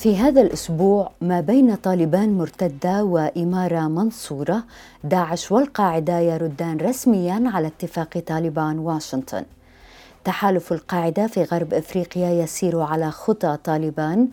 في 0.00 0.16
هذا 0.16 0.40
الأسبوع 0.40 1.10
ما 1.20 1.40
بين 1.40 1.74
طالبان 1.74 2.38
مرتدة 2.38 3.04
وإمارة 3.04 3.88
منصورة 3.88 4.64
داعش 5.04 5.52
والقاعدة 5.52 6.18
يردان 6.18 6.76
رسميا 6.76 7.42
على 7.46 7.66
اتفاق 7.66 8.18
طالبان 8.18 8.78
واشنطن. 8.78 9.44
تحالف 10.24 10.72
القاعدة 10.72 11.26
في 11.26 11.42
غرب 11.42 11.74
إفريقيا 11.74 12.30
يسير 12.30 12.80
على 12.80 13.10
خطى 13.10 13.58
طالبان. 13.64 14.28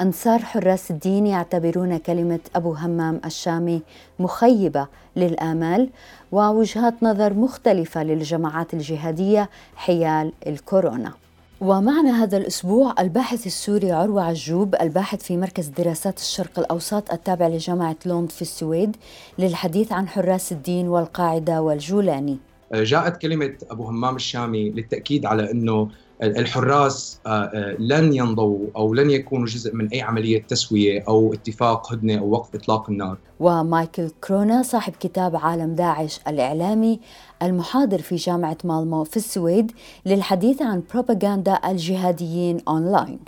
أنصار 0.00 0.38
حراس 0.38 0.90
الدين 0.90 1.26
يعتبرون 1.26 1.98
كلمة 1.98 2.40
أبو 2.56 2.72
همام 2.72 3.20
الشامي 3.24 3.82
مخيبة 4.18 4.86
للآمال 5.16 5.90
ووجهات 6.32 6.94
نظر 7.02 7.34
مختلفة 7.34 8.02
للجماعات 8.02 8.74
الجهادية 8.74 9.48
حيال 9.76 10.32
الكورونا. 10.46 11.12
ومعنا 11.62 12.22
هذا 12.22 12.36
الأسبوع 12.36 12.94
الباحث 12.98 13.46
السوري 13.46 13.92
عروة 13.92 14.22
عجوب 14.22 14.74
الباحث 14.74 15.22
في 15.22 15.36
مركز 15.36 15.68
دراسات 15.68 16.18
الشرق 16.18 16.58
الأوسط 16.58 17.12
التابع 17.12 17.48
لجامعة 17.48 17.96
لوند 18.06 18.30
في 18.30 18.42
السويد 18.42 18.96
للحديث 19.38 19.92
عن 19.92 20.08
حراس 20.08 20.52
الدين 20.52 20.88
والقاعدة 20.88 21.62
والجولاني 21.62 22.38
جاءت 22.74 23.16
كلمة 23.16 23.52
أبو 23.70 23.84
همام 23.84 24.16
الشامي 24.16 24.70
للتأكيد 24.70 25.26
على 25.26 25.50
أنه 25.50 25.88
الحراس 26.22 27.20
آه، 27.26 27.30
آه، 27.30 27.76
لن 27.78 28.12
ينضووا 28.12 28.66
أو 28.76 28.94
لن 28.94 29.10
يكونوا 29.10 29.46
جزء 29.46 29.74
من 29.74 29.88
أي 29.88 30.02
عملية 30.02 30.42
تسوية 30.42 31.04
أو 31.08 31.34
اتفاق 31.34 31.92
هدنة 31.92 32.18
أو 32.18 32.30
وقف 32.30 32.54
إطلاق 32.54 32.90
النار. 32.90 33.16
ومايكل 33.40 34.10
كرونا 34.24 34.62
صاحب 34.62 34.92
كتاب 35.00 35.36
عالم 35.36 35.74
داعش 35.74 36.20
الإعلامي 36.28 37.00
المحاضر 37.42 37.98
في 37.98 38.16
جامعة 38.16 38.56
مالمو 38.64 39.04
في 39.04 39.16
السويد 39.16 39.72
للحديث 40.06 40.62
عن 40.62 40.82
بروباغندا 40.94 41.58
الجهاديين 41.70 42.60
أونلاين. 42.68 43.18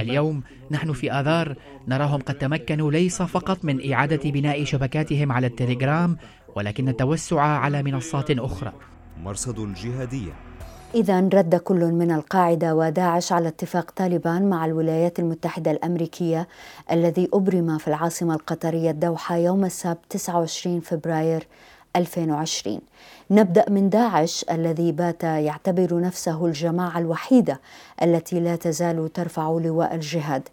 اليوم 0.00 0.42
نحن 0.70 0.92
في 0.92 1.12
آذار 1.12 1.56
نراهم 1.88 2.20
قد 2.20 2.34
تمكنوا 2.34 2.90
ليس 2.90 3.22
فقط 3.22 3.64
من 3.64 3.92
إعادة 3.92 4.30
بناء 4.30 4.64
شبكاتهم 4.64 5.32
على 5.32 5.46
التليجرام 5.46 6.16
ولكن 6.56 6.88
التوسع 6.88 7.40
على 7.40 7.82
منصات 7.82 8.30
أخرى. 8.30 8.72
مرصد 9.22 9.58
الجهاديه 9.58 10.32
إذا 10.94 11.20
رد 11.20 11.54
كل 11.54 11.84
من 11.84 12.10
القاعدة 12.10 12.74
وداعش 12.74 13.32
على 13.32 13.48
اتفاق 13.48 13.90
طالبان 13.90 14.50
مع 14.50 14.64
الولايات 14.66 15.18
المتحدة 15.18 15.70
الأمريكية 15.70 16.48
الذي 16.92 17.28
أبرم 17.34 17.78
في 17.78 17.88
العاصمة 17.88 18.34
القطرية 18.34 18.90
الدوحة 18.90 19.36
يوم 19.36 19.64
السبت 19.64 19.98
29 20.10 20.80
فبراير 20.80 21.46
2020 21.96 22.80
نبدأ 23.30 23.70
من 23.70 23.88
داعش 23.88 24.44
الذي 24.50 24.92
بات 24.92 25.24
يعتبر 25.24 26.00
نفسه 26.00 26.46
الجماعة 26.46 26.98
الوحيدة 26.98 27.60
التي 28.02 28.40
لا 28.40 28.56
تزال 28.56 29.12
ترفع 29.12 29.48
لواء 29.48 29.94
الجهاد. 29.94 30.48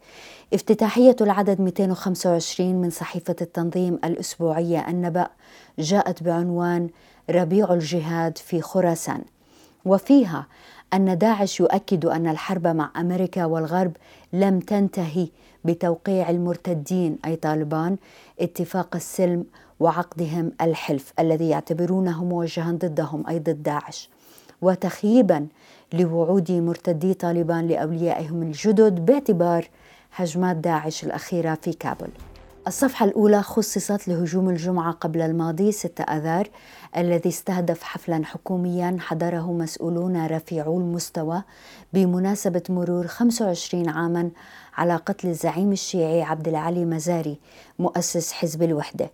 افتتاحية 0.53 1.15
العدد 1.21 1.61
225 1.61 2.75
من 2.75 2.89
صحيفة 2.89 3.35
التنظيم 3.41 3.99
الأسبوعية 4.03 4.87
النبأ 4.89 5.27
جاءت 5.79 6.23
بعنوان 6.23 6.89
ربيع 7.29 7.73
الجهاد 7.73 8.37
في 8.37 8.61
خراسان. 8.61 9.21
وفيها 9.85 10.47
أن 10.93 11.17
داعش 11.17 11.59
يؤكد 11.59 12.05
أن 12.05 12.27
الحرب 12.27 12.67
مع 12.67 12.91
أمريكا 12.97 13.45
والغرب 13.45 13.91
لم 14.33 14.59
تنتهي 14.59 15.27
بتوقيع 15.65 16.29
المرتدين 16.29 17.17
أي 17.25 17.35
طالبان. 17.35 17.97
اتفاق 18.41 18.95
السلم 18.95 19.45
وعقدهم 19.79 20.51
الحلف 20.61 21.13
الذي 21.19 21.49
يعتبرونه 21.49 22.23
موجها 22.23 22.71
ضدهم 22.71 23.27
أي 23.27 23.39
ضد 23.39 23.63
داعش. 23.63 24.09
وتخييبا 24.61 25.47
لوعود 25.93 26.51
مرتدي 26.51 27.13
طالبان 27.13 27.67
لأوليائهم 27.67 28.41
الجدد 28.41 29.05
باعتبار 29.05 29.69
هجمات 30.15 30.55
داعش 30.55 31.03
الأخيرة 31.03 31.57
في 31.61 31.73
كابل. 31.73 32.09
الصفحة 32.67 33.05
الأولى 33.05 33.43
خصصت 33.43 34.07
لهجوم 34.07 34.49
الجمعة 34.49 34.91
قبل 34.91 35.21
الماضي 35.21 35.71
6 35.71 36.03
آذار 36.03 36.49
الذي 36.97 37.29
استهدف 37.29 37.83
حفلا 37.83 38.25
حكوميا 38.25 38.97
حضره 38.99 39.51
مسؤولون 39.51 40.25
رفيعو 40.27 40.79
المستوى 40.79 41.43
بمناسبة 41.93 42.63
مرور 42.69 43.07
25 43.07 43.89
عاما 43.89 44.29
على 44.77 44.95
قتل 44.95 45.27
الزعيم 45.27 45.71
الشيعي 45.71 46.21
عبد 46.23 46.47
العلي 46.47 46.85
مزاري 46.85 47.37
مؤسس 47.79 48.33
حزب 48.33 48.63
الوحدة. 48.63 49.09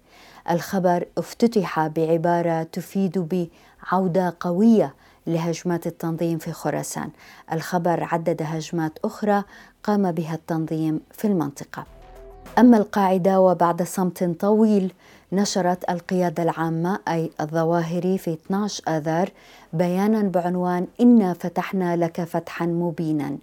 الخبر 0.52 1.06
افتتح 1.18 1.88
بعبارة 1.88 2.64
تفيد 2.64 3.48
بعودة 3.92 4.36
قوية 4.40 4.94
لهجمات 5.28 5.88
التنظيم 5.88 6.38
في 6.38 6.52
خراسان. 6.52 7.10
الخبر 7.52 8.04
عدد 8.04 8.42
هجمات 8.42 9.00
أخرى 9.06 9.44
قام 9.84 10.12
بها 10.12 10.36
التنظيم 10.36 11.00
في 11.12 11.28
المنطقة. 11.28 11.86
أما 12.60 12.78
القاعدة 12.78 13.42
وبعد 13.42 13.84
صمت 13.84 14.24
طويل 14.24 14.94
نشرت 15.32 15.90
القيادة 15.90 16.44
العامة 16.44 17.00
أي 17.08 17.32
الظواهري 17.42 18.18
في 18.18 18.34
12 18.34 18.84
آذار 18.88 19.30
بيانا 19.74 20.22
بعنوان 20.22 20.88
إنا 21.02 21.34
فتحنا 21.34 21.96
لك 21.96 22.24
فتحا 22.24 22.66
مبينا. 22.66 23.38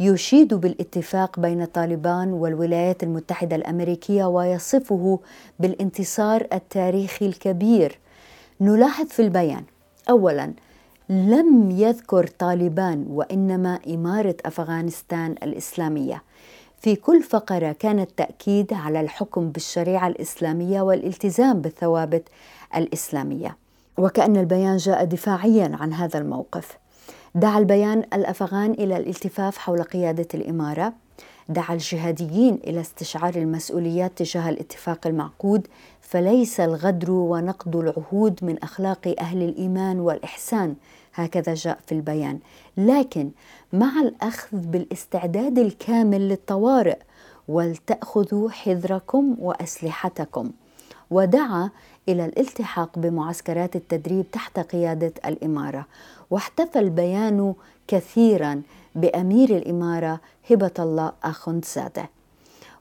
يشيد 0.00 0.54
بالاتفاق 0.54 1.40
بين 1.40 1.64
طالبان 1.64 2.32
والولايات 2.32 3.02
المتحدة 3.02 3.56
الأمريكية 3.56 4.24
ويصفه 4.24 5.20
بالانتصار 5.58 6.46
التاريخي 6.52 7.26
الكبير. 7.26 7.98
نلاحظ 8.60 9.06
في 9.06 9.22
البيان 9.22 9.64
أولا 10.10 10.52
لم 11.08 11.70
يذكر 11.70 12.26
طالبان 12.26 13.06
وإنما 13.10 13.78
إمارة 13.88 14.36
أفغانستان 14.44 15.34
الإسلامية. 15.42 16.22
في 16.80 16.96
كل 16.96 17.22
فقرة 17.22 17.72
كان 17.72 17.98
التأكيد 17.98 18.72
على 18.72 19.00
الحكم 19.00 19.50
بالشريعة 19.50 20.08
الإسلامية 20.08 20.80
والالتزام 20.80 21.60
بالثوابت 21.60 22.28
الإسلامية. 22.76 23.56
وكأن 23.98 24.36
البيان 24.36 24.76
جاء 24.76 25.04
دفاعيا 25.04 25.76
عن 25.80 25.92
هذا 25.92 26.18
الموقف. 26.18 26.78
دعا 27.38 27.58
البيان 27.58 27.98
الأفغان 27.98 28.70
إلى 28.70 28.96
الالتفاف 28.96 29.58
حول 29.58 29.82
قيادة 29.82 30.28
الإمارة. 30.34 30.92
دعا 31.48 31.74
الجهاديين 31.74 32.54
إلى 32.66 32.80
استشعار 32.80 33.34
المسؤوليات 33.36 34.12
تجاه 34.16 34.48
الاتفاق 34.48 35.06
المعقود 35.06 35.66
فليس 36.00 36.60
الغدر 36.60 37.10
ونقض 37.10 37.76
العهود 37.76 38.38
من 38.42 38.62
أخلاق 38.62 39.14
أهل 39.20 39.42
الإيمان 39.42 40.00
والإحسان. 40.00 40.74
هكذا 41.14 41.54
جاء 41.54 41.78
في 41.86 41.92
البيان. 41.92 42.38
لكن 42.76 43.30
مع 43.72 44.00
الأخذ 44.00 44.56
بالاستعداد 44.56 45.58
الكامل 45.58 46.28
للطوارئ 46.28 46.98
ولتأخذوا 47.48 48.50
حذركم 48.50 49.36
وأسلحتكم. 49.38 50.50
ودعا 51.10 51.70
إلى 52.08 52.24
الالتحاق 52.24 52.98
بمعسكرات 52.98 53.76
التدريب 53.76 54.30
تحت 54.30 54.58
قيادة 54.58 55.12
الإمارة. 55.26 55.86
واحتفى 56.30 56.78
البيان 56.78 57.54
كثيرا 57.88 58.62
بأمير 58.94 59.56
الإمارة 59.56 60.20
هبة 60.50 60.70
الله 60.78 61.12
اخندزاده 61.24 62.10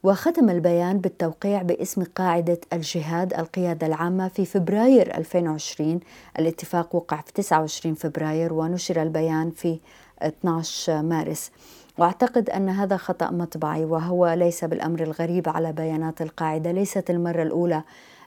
وختم 0.03 0.49
البيان 0.49 0.99
بالتوقيع 0.99 1.61
باسم 1.61 2.03
قاعدة 2.03 2.59
الجهاد 2.73 3.33
القيادة 3.33 3.87
العامة 3.87 4.27
في 4.27 4.45
فبراير 4.45 5.17
2020 5.17 5.99
الاتفاق 6.39 6.95
وقع 6.95 7.21
في 7.21 7.33
29 7.33 7.95
فبراير 7.95 8.53
ونشر 8.53 9.01
البيان 9.01 9.51
في 9.51 9.79
12 10.21 11.01
مارس. 11.01 11.51
واعتقد 11.97 12.49
أن 12.49 12.69
هذا 12.69 12.97
خطأ 12.97 13.31
مطبعي 13.31 13.85
وهو 13.85 14.27
ليس 14.27 14.63
بالأمر 14.63 15.03
الغريب 15.03 15.49
على 15.49 15.71
بيانات 15.71 16.21
القاعدة 16.21 16.71
ليست 16.71 17.09
المرة 17.09 17.43
الأولى 17.43 17.83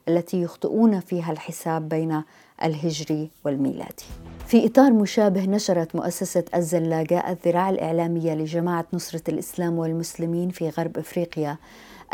التي 0.08 0.42
يخطئون 0.42 1.00
فيها 1.00 1.32
الحساب 1.32 1.88
بين 1.88 2.22
الهجري 2.62 3.30
والميلادي. 3.44 4.04
في 4.50 4.66
إطار 4.66 4.92
مشابه 4.92 5.44
نشرت 5.44 5.96
مؤسسة 5.96 6.44
الزلاقه 6.54 7.32
الذراع 7.32 7.70
الإعلامية 7.70 8.34
لجماعة 8.34 8.84
نصرة 8.92 9.22
الإسلام 9.28 9.78
والمسلمين 9.78 10.50
في 10.50 10.68
غرب 10.68 10.98
إفريقيا 10.98 11.56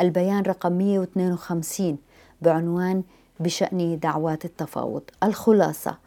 البيان 0.00 0.42
رقم 0.42 0.72
152 0.72 1.98
بعنوان 2.42 3.02
بشأن 3.40 3.98
دعوات 3.98 4.44
التفاوض. 4.44 5.02
الخلاصة 5.22 5.98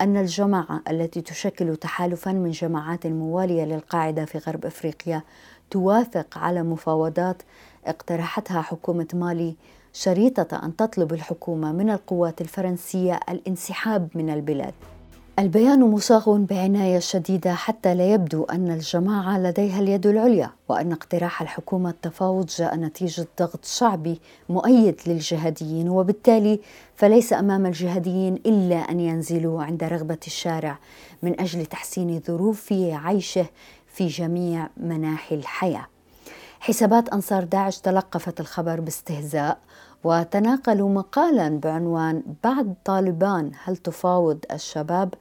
أن 0.00 0.16
الجماعة 0.16 0.82
التي 0.90 1.20
تشكل 1.20 1.76
تحالفا 1.76 2.32
من 2.32 2.50
جماعات 2.50 3.06
موالية 3.06 3.64
للقاعدة 3.64 4.24
في 4.24 4.38
غرب 4.38 4.66
أفريقيا 4.66 5.22
توافق 5.70 6.38
على 6.38 6.62
مفاوضات 6.62 7.42
اقترحتها 7.86 8.62
حكومة 8.62 9.08
مالي 9.14 9.56
شريطة 9.92 10.60
أن 10.64 10.76
تطلب 10.76 11.12
الحكومة 11.12 11.72
من 11.72 11.90
القوات 11.90 12.40
الفرنسية 12.40 13.20
الانسحاب 13.28 14.08
من 14.14 14.30
البلاد 14.30 14.74
البيان 15.38 15.80
مصاغ 15.80 16.36
بعناية 16.36 16.98
شديدة 16.98 17.54
حتى 17.54 17.94
لا 17.94 18.14
يبدو 18.14 18.44
أن 18.44 18.70
الجماعة 18.70 19.38
لديها 19.38 19.80
اليد 19.80 20.06
العليا 20.06 20.50
وأن 20.68 20.92
اقتراح 20.92 21.42
الحكومة 21.42 21.90
التفاوض 21.90 22.46
جاء 22.46 22.76
نتيجة 22.76 23.26
ضغط 23.38 23.64
شعبي 23.64 24.20
مؤيد 24.48 25.00
للجهاديين 25.06 25.88
وبالتالي 25.88 26.60
فليس 26.96 27.32
أمام 27.32 27.66
الجهاديين 27.66 28.34
إلا 28.34 28.76
أن 28.76 29.00
ينزلوا 29.00 29.62
عند 29.62 29.84
رغبة 29.84 30.18
الشارع 30.26 30.78
من 31.22 31.40
أجل 31.40 31.66
تحسين 31.66 32.20
ظروف 32.26 32.72
عيشه 32.72 33.46
في 33.86 34.06
جميع 34.06 34.68
مناحي 34.76 35.34
الحياة. 35.34 35.86
حسابات 36.60 37.08
أنصار 37.08 37.44
داعش 37.44 37.78
تلقفت 37.78 38.40
الخبر 38.40 38.80
باستهزاء 38.80 39.58
وتناقلوا 40.04 40.88
مقالا 40.88 41.48
بعنوان 41.48 42.22
بعد 42.44 42.74
طالبان 42.84 43.52
هل 43.64 43.76
تفاوض 43.76 44.38
الشباب؟ 44.52 45.14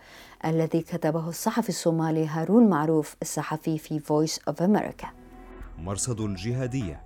الذي 0.45 0.81
كتبه 0.81 1.29
الصحفي 1.29 1.69
الصومالي 1.69 2.27
هارون 2.27 2.69
معروف 2.69 3.15
الصحفي 3.21 3.77
في 3.77 3.99
Voice 3.99 4.39
of 4.47 4.61
America 4.61 5.07
مرصد 5.79 6.21
الجهاديه 6.21 7.01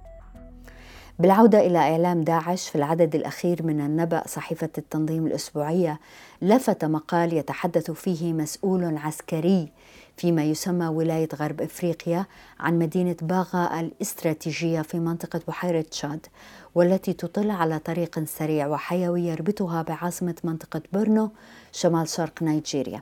بالعودة 1.20 1.60
إلى 1.60 1.78
إعلام 1.78 2.22
داعش 2.22 2.70
في 2.70 2.76
العدد 2.76 3.16
الأخير 3.16 3.64
من 3.64 3.82
النبأ 3.82 4.24
صحيفة 4.28 4.70
التنظيم 4.78 5.28
الأسبوعية 5.28 6.00
لفت 6.42 6.86
مقال 6.86 7.34
يتحدث 7.34 7.92
فيه 7.92 8.34
مسؤول 8.34 8.98
عسكري 8.98 9.72
فيما 10.18 10.44
يسمى 10.44 10.88
ولاية 10.88 11.30
غرب 11.36 11.62
إفريقيا 11.62 12.26
عن 12.60 12.80
مدينة 12.80 13.16
باغا 13.22 13.80
الإستراتيجية 13.80 14.82
في 14.82 15.00
منطقة 15.00 15.42
بحيرة 15.48 15.82
تشاد 15.82 16.26
والتي 16.76 17.14
تطل 17.14 17.52
على 17.52 17.80
طريق 17.80 18.24
سريع 18.24 18.68
وحيوي 18.68 19.22
يربطها 19.22 19.82
بعاصمة 19.82 20.36
منطقة 20.44 20.82
بورنو 20.94 21.32
شمال 21.72 22.08
شرق 22.10 22.44
نيجيريا 22.44 23.02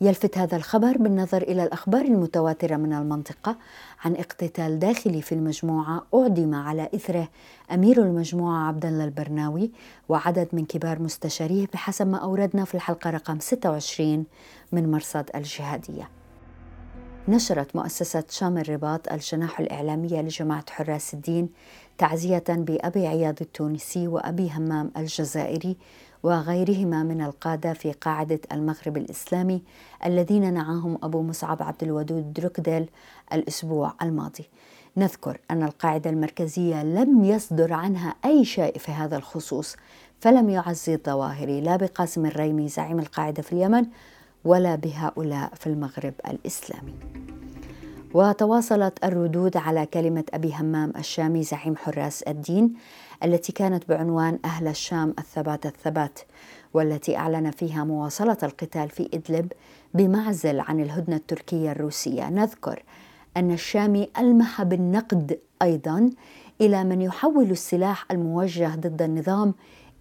يلفت 0.00 0.38
هذا 0.38 0.56
الخبر 0.56 0.96
بالنظر 0.96 1.42
إلى 1.42 1.64
الأخبار 1.64 2.00
المتواترة 2.04 2.76
من 2.76 2.92
المنطقة 2.92 3.56
عن 4.04 4.14
اقتتال 4.16 4.78
داخلي 4.78 5.22
في 5.22 5.32
المجموعة 5.34 6.06
أعدم 6.14 6.54
على 6.54 6.88
إثره 6.94 7.28
أمير 7.72 8.02
المجموعة 8.02 8.68
عبد 8.68 8.86
الله 8.86 9.04
البرناوي 9.04 9.70
وعدد 10.08 10.48
من 10.52 10.64
كبار 10.64 11.02
مستشاريه 11.02 11.66
بحسب 11.72 12.06
ما 12.06 12.18
أوردنا 12.18 12.64
في 12.64 12.74
الحلقة 12.74 13.10
رقم 13.10 13.38
26 13.40 14.24
من 14.72 14.90
مرصد 14.90 15.30
الجهادية. 15.34 16.08
نشرت 17.28 17.76
مؤسسة 17.76 18.24
شام 18.30 18.58
الرباط 18.58 19.12
الجناح 19.12 19.60
الإعلامية 19.60 20.20
لجماعة 20.20 20.64
حراس 20.70 21.14
الدين 21.14 21.48
تعزية 21.98 22.44
بأبي 22.48 23.06
عياض 23.06 23.34
التونسي 23.40 24.08
وأبي 24.08 24.50
همام 24.50 24.90
الجزائري 24.96 25.76
وغيرهما 26.22 27.02
من 27.02 27.22
القادة 27.22 27.72
في 27.72 27.92
قاعدة 27.92 28.40
المغرب 28.52 28.96
الإسلامي 28.96 29.62
الذين 30.04 30.54
نعاهم 30.54 30.98
أبو 31.02 31.22
مصعب 31.22 31.62
عبد 31.62 31.82
الودود 31.82 32.32
دركديل 32.32 32.88
الأسبوع 33.32 33.94
الماضي. 34.02 34.44
نذكر 34.96 35.40
أن 35.50 35.62
القاعدة 35.62 36.10
المركزية 36.10 36.82
لم 36.82 37.24
يصدر 37.24 37.72
عنها 37.72 38.14
أي 38.24 38.44
شيء 38.44 38.78
في 38.78 38.92
هذا 38.92 39.16
الخصوص 39.16 39.76
فلم 40.20 40.50
يعزي 40.50 40.94
الظواهري 40.94 41.60
لا 41.60 41.76
بقاسم 41.76 42.26
الريمي 42.26 42.68
زعيم 42.68 42.98
القاعدة 42.98 43.42
في 43.42 43.52
اليمن 43.52 43.86
ولا 44.46 44.74
بهؤلاء 44.74 45.54
في 45.54 45.66
المغرب 45.66 46.14
الإسلامي. 46.28 46.94
وتواصلت 48.14 49.04
الردود 49.04 49.56
على 49.56 49.86
كلمة 49.86 50.24
أبي 50.34 50.54
همام 50.54 50.92
الشامي 50.96 51.42
زعيم 51.42 51.76
حراس 51.76 52.22
الدين 52.22 52.74
التي 53.24 53.52
كانت 53.52 53.88
بعنوان 53.88 54.38
أهل 54.44 54.68
الشام 54.68 55.14
الثبات 55.18 55.66
الثبات 55.66 56.18
والتي 56.74 57.16
أعلن 57.16 57.50
فيها 57.50 57.84
مواصلة 57.84 58.36
القتال 58.42 58.90
في 58.90 59.08
إدلب 59.14 59.52
بمعزل 59.94 60.60
عن 60.60 60.80
الهدنة 60.80 61.16
التركية 61.16 61.72
الروسية. 61.72 62.30
نذكر 62.30 62.82
أن 63.36 63.50
الشامي 63.50 64.08
ألمح 64.18 64.62
بالنقد 64.62 65.38
أيضا 65.62 66.10
إلى 66.60 66.84
من 66.84 67.02
يحول 67.02 67.50
السلاح 67.50 68.06
الموجه 68.10 68.74
ضد 68.74 69.02
النظام 69.02 69.54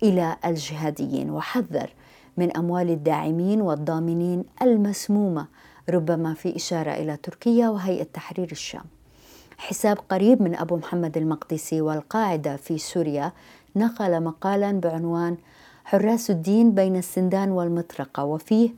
إلى 0.03 0.37
الجهاديين. 0.45 1.29
وحذر 1.29 1.89
من 2.37 2.57
أموال 2.57 2.89
الداعمين 2.89 3.61
والضامنين 3.61 4.43
المسمومة 4.61 5.47
ربما 5.89 6.33
في 6.33 6.55
إشارة 6.55 6.91
إلى 6.91 7.17
تركيا 7.17 7.69
وهيئة 7.69 8.03
تحرير 8.03 8.51
الشام. 8.51 8.83
حساب 9.57 9.97
قريب 10.09 10.41
من 10.41 10.55
أبو 10.55 10.77
محمد 10.77 11.17
المقدسي 11.17 11.81
والقاعدة 11.81 12.55
في 12.55 12.77
سوريا 12.77 13.31
نقل 13.75 14.23
مقالا 14.23 14.71
بعنوان 14.71 15.37
حراس 15.85 16.31
الدين 16.31 16.71
بين 16.71 16.95
السندان 16.95 17.51
والمطرقة 17.51 18.23
وفيه 18.23 18.69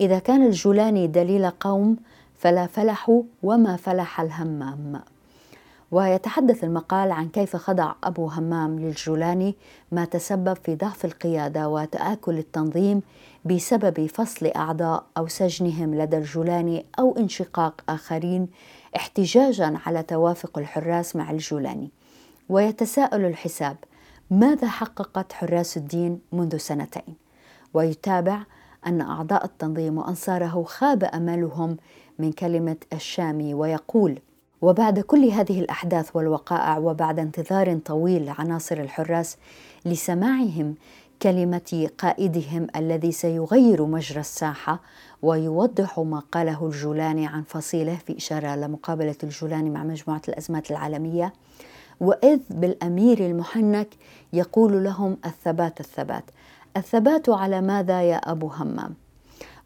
إذا 0.00 0.18
كان 0.18 0.46
الجولاني 0.46 1.06
دليل 1.06 1.50
قوم 1.50 1.96
فلا 2.38 2.66
فلحوا 2.66 3.22
وما 3.42 3.76
فلح 3.76 4.20
الهمام 4.20 5.00
ويتحدث 5.92 6.64
المقال 6.64 7.12
عن 7.12 7.28
كيف 7.28 7.56
خضع 7.56 7.92
أبو 8.04 8.26
همام 8.26 8.78
للجولاني 8.78 9.54
ما 9.92 10.04
تسبب 10.04 10.56
في 10.56 10.74
ضعف 10.74 11.04
القيادة 11.04 11.68
وتآكل 11.68 12.38
التنظيم 12.38 13.02
بسبب 13.44 14.06
فصل 14.06 14.46
أعضاء 14.46 15.04
أو 15.16 15.26
سجنهم 15.28 15.94
لدى 15.94 16.16
الجولاني 16.16 16.86
أو 16.98 17.16
انشقاق 17.18 17.84
آخرين 17.88 18.48
احتجاجا 18.96 19.78
على 19.86 20.02
توافق 20.02 20.58
الحراس 20.58 21.16
مع 21.16 21.30
الجولاني. 21.30 21.90
ويتساءل 22.48 23.24
الحساب 23.24 23.76
ماذا 24.30 24.68
حققت 24.68 25.32
حراس 25.32 25.76
الدين 25.76 26.20
منذ 26.32 26.56
سنتين؟ 26.56 27.14
ويتابع 27.74 28.42
أن 28.86 29.00
أعضاء 29.00 29.44
التنظيم 29.44 29.98
وأنصاره 29.98 30.64
خاب 30.66 31.04
أملهم 31.04 31.76
من 32.18 32.32
كلمة 32.32 32.76
الشامي 32.92 33.54
ويقول 33.54 34.18
وبعد 34.62 35.00
كل 35.00 35.24
هذه 35.24 35.60
الأحداث 35.60 36.16
والوقائع 36.16 36.78
وبعد 36.78 37.18
انتظار 37.18 37.78
طويل 37.78 38.24
لعناصر 38.26 38.78
الحراس 38.78 39.36
لسماعهم 39.84 40.74
كلمة 41.22 41.90
قائدهم 41.98 42.66
الذي 42.76 43.12
سيغير 43.12 43.84
مجرى 43.84 44.20
الساحة 44.20 44.80
ويوضح 45.22 45.98
ما 45.98 46.22
قاله 46.32 46.66
الجولاني 46.66 47.26
عن 47.26 47.42
فصيله 47.42 47.96
في 48.06 48.16
إشارة 48.16 48.56
لمقابلة 48.56 49.16
الجولاني 49.22 49.70
مع 49.70 49.84
مجموعة 49.84 50.22
الأزمات 50.28 50.70
العالمية. 50.70 51.32
وإذ 52.00 52.38
بالأمير 52.50 53.26
المحنك 53.26 53.88
يقول 54.32 54.84
لهم 54.84 55.16
الثبات 55.26 55.80
الثبات. 55.80 56.24
الثبات 56.76 57.28
على 57.28 57.60
ماذا 57.60 58.02
يا 58.02 58.16
أبو 58.16 58.46
همام؟ 58.46 58.94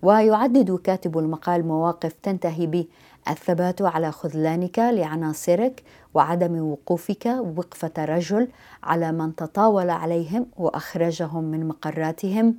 ويعدد 0.03 0.77
كاتب 0.77 1.19
المقال 1.19 1.67
مواقف 1.67 2.13
تنتهي 2.23 2.67
ب 2.67 2.87
الثبات 3.29 3.83
على 3.83 4.13
خذلانك 4.13 4.79
لعناصرك 4.79 5.83
وعدم 6.15 6.59
وقوفك 6.59 7.27
وقفة 7.27 8.05
رجل 8.05 8.49
على 8.83 9.13
من 9.13 9.37
تطاول 9.37 9.91
عليهم 9.91 10.47
وأخرجهم 10.57 11.45
من 11.45 11.69
مقراتهم. 11.69 12.55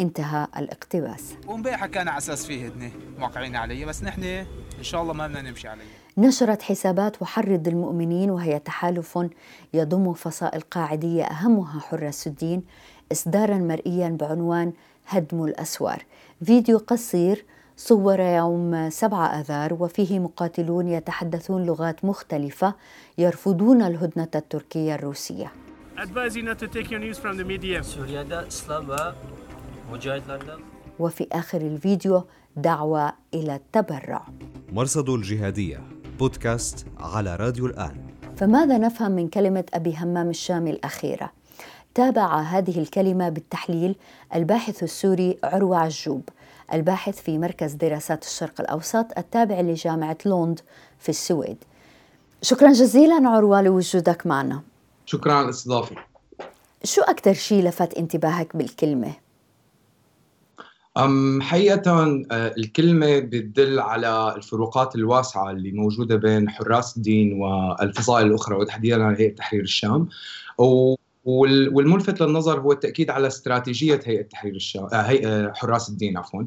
انتهى 0.00 0.46
الاقتباس. 0.56 1.34
ومبيحة 1.46 1.86
كان 1.86 2.08
على 2.08 2.18
أساس 2.18 2.46
فيه 2.46 2.66
هدنة 2.66 2.90
موقعين 3.18 3.56
عليه 3.56 3.86
بس 3.86 4.02
نحن 4.02 4.24
إن 4.78 4.82
شاء 4.82 5.02
الله 5.02 5.12
ما 5.12 5.26
بدنا 5.26 5.42
نمشي 5.42 5.68
عليه 5.68 5.84
نشرت 6.18 6.62
حسابات 6.62 7.22
وحرض 7.22 7.68
المؤمنين 7.68 8.30
وهي 8.30 8.58
تحالف 8.58 9.18
يضم 9.74 10.12
فصائل 10.12 10.60
قاعدية 10.60 11.24
أهمها 11.24 11.80
حراس 11.80 12.26
الدين 12.26 12.62
إصدارا 13.12 13.58
مرئيا 13.58 14.08
بعنوان 14.08 14.72
هدم 15.08 15.44
الأسوار. 15.44 16.04
فيديو 16.44 16.78
قصير 16.78 17.44
صور 17.80 18.20
يوم 18.20 18.90
7 18.90 19.26
آذار 19.26 19.74
وفيه 19.74 20.18
مقاتلون 20.18 20.88
يتحدثون 20.88 21.66
لغات 21.66 22.04
مختلفة 22.04 22.74
يرفضون 23.18 23.82
الهدنة 23.82 24.28
التركية 24.34 24.94
الروسية. 24.94 25.52
وفي 30.98 31.26
آخر 31.32 31.60
الفيديو 31.60 32.24
دعوة 32.56 33.12
إلى 33.34 33.54
التبرع. 33.54 34.26
مرصد 34.72 35.08
الجهادية 35.08 35.80
بودكاست 36.18 36.86
على 36.98 37.36
راديو 37.36 37.66
الآن. 37.66 37.96
فماذا 38.36 38.78
نفهم 38.78 39.12
من 39.12 39.28
كلمة 39.28 39.64
أبي 39.74 39.96
همام 39.96 40.30
الشامي 40.30 40.70
الأخيرة؟ 40.70 41.30
تابع 41.94 42.40
هذه 42.40 42.78
الكلمة 42.78 43.28
بالتحليل 43.28 43.96
الباحث 44.34 44.82
السوري 44.82 45.38
عروة 45.44 45.78
عجوب 45.78 46.22
الباحث 46.72 47.22
في 47.22 47.38
مركز 47.38 47.72
دراسات 47.72 48.24
الشرق 48.24 48.60
الأوسط 48.60 49.06
التابع 49.18 49.60
لجامعة 49.60 50.18
لوند 50.26 50.60
في 50.98 51.08
السويد. 51.08 51.56
شكرا 52.42 52.72
جزيلا 52.72 53.28
عروة 53.28 53.62
لوجودك 53.62 54.26
معنا. 54.26 54.62
شكرا 55.06 55.32
على 55.32 55.44
الاستضافة 55.44 55.96
شو 56.84 57.02
أكثر 57.02 57.32
شيء 57.32 57.64
لفت 57.64 57.94
انتباهك 57.94 58.56
بالكلمة؟ 58.56 59.12
أم 60.96 61.42
حقيقة 61.42 62.02
آه، 62.32 62.54
الكلمة 62.58 63.18
بتدل 63.18 63.80
على 63.80 64.34
الفروقات 64.36 64.94
الواسعة 64.94 65.50
اللي 65.50 65.72
موجودة 65.72 66.16
بين 66.16 66.50
حراس 66.50 66.96
الدين 66.96 67.32
والفصائل 67.32 68.26
الأخرى 68.26 68.56
وتحديدا 68.56 69.16
هيئة 69.18 69.34
تحرير 69.34 69.62
الشام. 69.62 70.08
والملفت 71.24 72.20
للنظر 72.22 72.60
هو 72.60 72.72
التأكيد 72.72 73.10
على 73.10 73.26
استراتيجية 73.26 74.00
هيئة 74.04 74.22
تحرير 74.22 74.54
الشام 74.54 74.84
آه، 74.84 75.02
هيئة 75.02 75.52
حراس 75.52 75.88
الدين 75.88 76.16
عفوا 76.16 76.42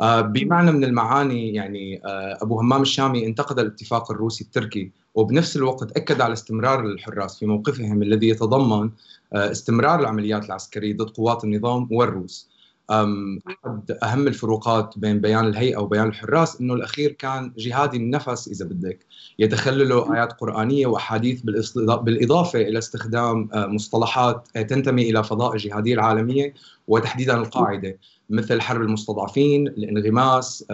آه، 0.00 0.20
بمعنى 0.20 0.72
من 0.72 0.84
المعاني 0.84 1.54
يعني 1.54 2.00
أبو 2.42 2.58
همام 2.60 2.82
الشامي 2.82 3.26
انتقد 3.26 3.58
الاتفاق 3.58 4.10
الروسي 4.10 4.44
التركي 4.44 4.90
وبنفس 5.14 5.56
الوقت 5.56 5.96
أكد 5.96 6.20
على 6.20 6.32
استمرار 6.32 6.80
الحراس 6.86 7.38
في 7.38 7.46
موقفهم 7.46 8.02
الذي 8.02 8.28
يتضمن 8.28 8.90
استمرار 9.32 10.00
العمليات 10.00 10.44
العسكرية 10.44 10.96
ضد 10.96 11.10
قوات 11.10 11.44
النظام 11.44 11.88
والروس. 11.90 12.55
أحد 12.90 13.98
أهم 14.02 14.26
الفروقات 14.26 14.94
بين 14.98 15.20
بيان 15.20 15.46
الهيئة 15.46 15.76
وبيان 15.78 16.08
الحراس 16.08 16.60
إنه 16.60 16.74
الأخير 16.74 17.12
كان 17.12 17.52
جهادي 17.58 17.96
النفس 17.96 18.48
إذا 18.48 18.64
بدك 18.64 19.06
يتخلله 19.38 20.14
آيات 20.14 20.32
قرآنية 20.32 20.86
وأحاديث 20.86 21.40
بالإضافة 21.86 22.60
إلى 22.60 22.78
استخدام 22.78 23.48
مصطلحات 23.54 24.48
تنتمي 24.54 25.10
إلى 25.10 25.24
فضاء 25.24 25.52
الجهاديه 25.52 25.94
العالمية 25.94 26.54
وتحديدا 26.88 27.36
القاعدة 27.36 27.98
مثل 28.30 28.60
حرب 28.60 28.82
المستضعفين، 28.82 29.68
الانغماس، 29.68 30.64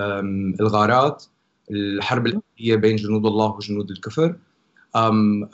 الغارات، 0.61 1.25
الحرب 1.71 2.27
الاهليه 2.27 2.77
بين 2.77 2.97
جنود 2.97 3.27
الله 3.27 3.51
وجنود 3.51 3.91
الكفر. 3.91 4.37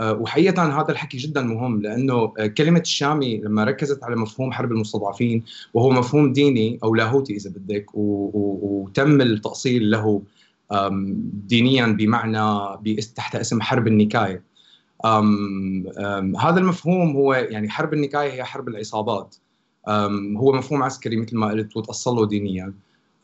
وحقيقة 0.01 0.81
هذا 0.81 0.91
الحكي 0.93 1.19
جدا 1.19 1.43
مهم 1.43 1.83
لأنه 1.83 2.33
أه، 2.39 2.47
كلمة 2.47 2.81
الشامي 2.81 3.41
لما 3.41 3.65
ركزت 3.65 4.05
على 4.05 4.17
مفهوم 4.17 4.53
حرب 4.53 4.73
المستضعفين 4.73 5.45
وهو 5.75 5.91
مفهوم 5.91 6.33
ديني 6.33 6.79
أو 6.85 6.95
لاهوتي 6.95 7.37
إذا 7.37 7.51
بدك 7.51 7.87
وتم 7.95 9.21
التأصيل 9.21 9.91
له 9.91 10.23
دينيا 11.47 11.87
بمعنى 11.87 12.79
تحت 13.17 13.37
اسم 13.37 13.61
حرب 13.61 13.87
النكاية. 13.87 14.43
أم 15.05 15.87
أم 15.99 16.37
هذا 16.37 16.59
المفهوم 16.61 17.17
هو 17.17 17.35
يعني 17.35 17.69
حرب 17.69 17.95
النكاية 17.95 18.33
هي 18.33 18.45
حرب 18.45 18.69
العصابات. 18.69 19.37
هو 20.37 20.53
مفهوم 20.53 20.83
عسكري 20.83 21.17
مثل 21.17 21.37
ما 21.37 21.47
قلت 21.47 21.77
وتأصل 21.77 22.17
له 22.17 22.27
دينيا. 22.27 22.75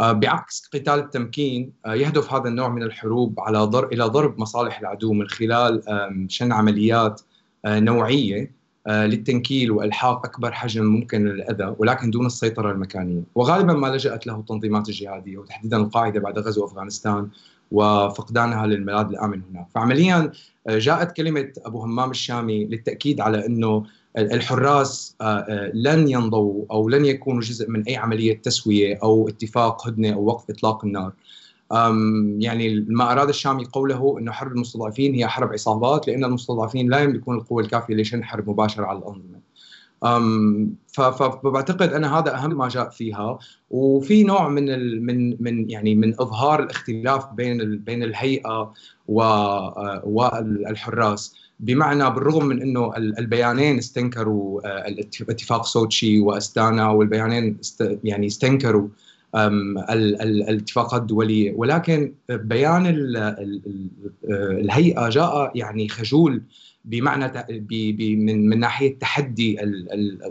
بعكس 0.01 0.71
قتال 0.75 0.99
التمكين 0.99 1.73
آه، 1.87 1.95
يهدف 1.95 2.33
هذا 2.33 2.49
النوع 2.49 2.69
من 2.69 2.83
الحروب 2.83 3.41
على 3.41 3.59
ضرب 3.59 3.93
إلى 3.93 4.05
ضرب 4.05 4.41
مصالح 4.41 4.81
العدو 4.81 5.13
من 5.13 5.29
خلال 5.29 5.83
شن 6.29 6.53
عمليات 6.53 7.21
آه، 7.65 7.81
نوعية 7.81 8.65
للتنكيل 8.89 9.71
وإلحاق 9.71 10.27
أكبر 10.27 10.53
حجم 10.53 10.85
ممكن 10.85 11.25
للأذى 11.25 11.75
ولكن 11.79 12.11
دون 12.11 12.27
السيطرة 12.27 12.73
المكانية، 12.73 13.23
وغالبا 13.35 13.73
ما 13.73 13.87
لجأت 13.87 14.27
له 14.27 14.37
التنظيمات 14.37 14.89
الجهادية 14.89 15.39
وتحديدا 15.39 15.77
القاعدة 15.77 16.21
بعد 16.21 16.39
غزو 16.39 16.65
أفغانستان 16.65 17.29
وفقدانها 17.73 18.67
للملاذ 18.67 19.07
الآمن 19.07 19.43
هناك، 19.51 19.67
فعمليا 19.75 20.33
جاءت 20.69 21.13
كلمة 21.13 21.53
أبو 21.65 21.81
همام 21.81 22.11
الشامي 22.11 22.65
للتأكيد 22.65 23.21
على 23.21 23.47
إنه 23.47 23.85
الحراس 24.17 25.17
آه، 25.21 25.25
آه، 25.25 25.71
لن 25.75 26.09
ينضوا 26.09 26.65
أو 26.71 26.89
لن 26.89 27.05
يكونوا 27.05 27.41
جزء 27.41 27.71
من 27.71 27.83
أي 27.83 27.97
عملية 27.97 28.43
تسوية 28.43 28.99
أو 29.03 29.29
اتفاق 29.29 29.89
هدنة 29.89 30.13
أو 30.13 30.25
وقف 30.25 30.51
إطلاق 30.51 30.85
النار. 30.85 31.13
يعني 32.39 32.87
ما 32.89 33.13
أراد 33.13 33.29
الشامي 33.29 33.65
قوله 33.65 34.19
إنه 34.19 34.33
حرب 34.33 34.53
المستضعفين 34.53 35.15
هي 35.15 35.27
حرب 35.27 35.53
عصابات 35.53 36.09
لأن 36.09 36.25
المستضعفين 36.25 36.91
لا 36.91 36.99
يملكون 36.99 37.37
القوة 37.37 37.63
الكافية 37.63 37.95
لشن 37.95 38.25
حرب 38.25 38.51
مباشرة 38.51 38.85
على 38.85 38.99
الانظمه. 38.99 39.45
فبعتقد 40.87 41.93
أنا 41.93 42.19
هذا 42.19 42.35
أهم 42.35 42.59
ما 42.59 42.69
جاء 42.69 42.91
فيها 42.91 43.39
وفي 43.71 44.25
نوع 44.25 44.49
من 44.49 44.71
ال 44.71 45.07
من 45.07 45.43
من 45.43 45.71
يعني 45.71 45.95
من 45.95 46.21
إظهار 46.21 46.63
الاختلاف 46.63 47.27
بين 47.33 47.79
بين 47.79 48.03
الهيئة 48.03 48.73
آه، 49.09 50.03
والحراس 50.05 51.44
بمعنى 51.61 52.11
بالرغم 52.11 52.47
من 52.47 52.63
إنه 52.63 52.97
البيانين 52.97 53.79
استنكروا 53.79 54.61
آه، 54.67 54.95
اتفاق 55.29 55.65
سوتشي 55.67 56.21
وأستانا 56.21 56.91
والبيانين 56.91 57.59
يعني 58.05 58.27
استنكروا 58.27 58.89
الاتفاقات 59.37 61.01
الدوليه 61.01 61.53
ولكن 61.57 62.15
بيان 62.29 62.87
الهيئة 64.31 65.09
جاء 65.09 65.53
يعني 65.55 65.89
خجول 65.89 66.43
بمعنى 66.85 67.33
من 68.17 68.49
من 68.49 68.61
ناحية 68.61 68.99
تحدي 68.99 69.59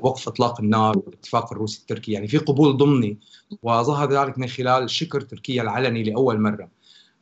وقف 0.02 0.28
إطلاق 0.28 0.62
النار 0.62 0.98
والاتفاق 0.98 1.52
الروسي 1.54 1.82
التركي. 1.82 2.12
يعني 2.12 2.28
في 2.28 2.38
قبول 2.38 2.78
ضمني 2.78 3.18
وظهر 3.64 4.12
ذلك 4.12 4.40
من 4.40 4.48
خلال 4.48 4.90
شكر 4.90 5.22
تركيا 5.22 5.62
العلني 5.62 6.04
لأول 6.04 6.42
مرة. 6.42 6.68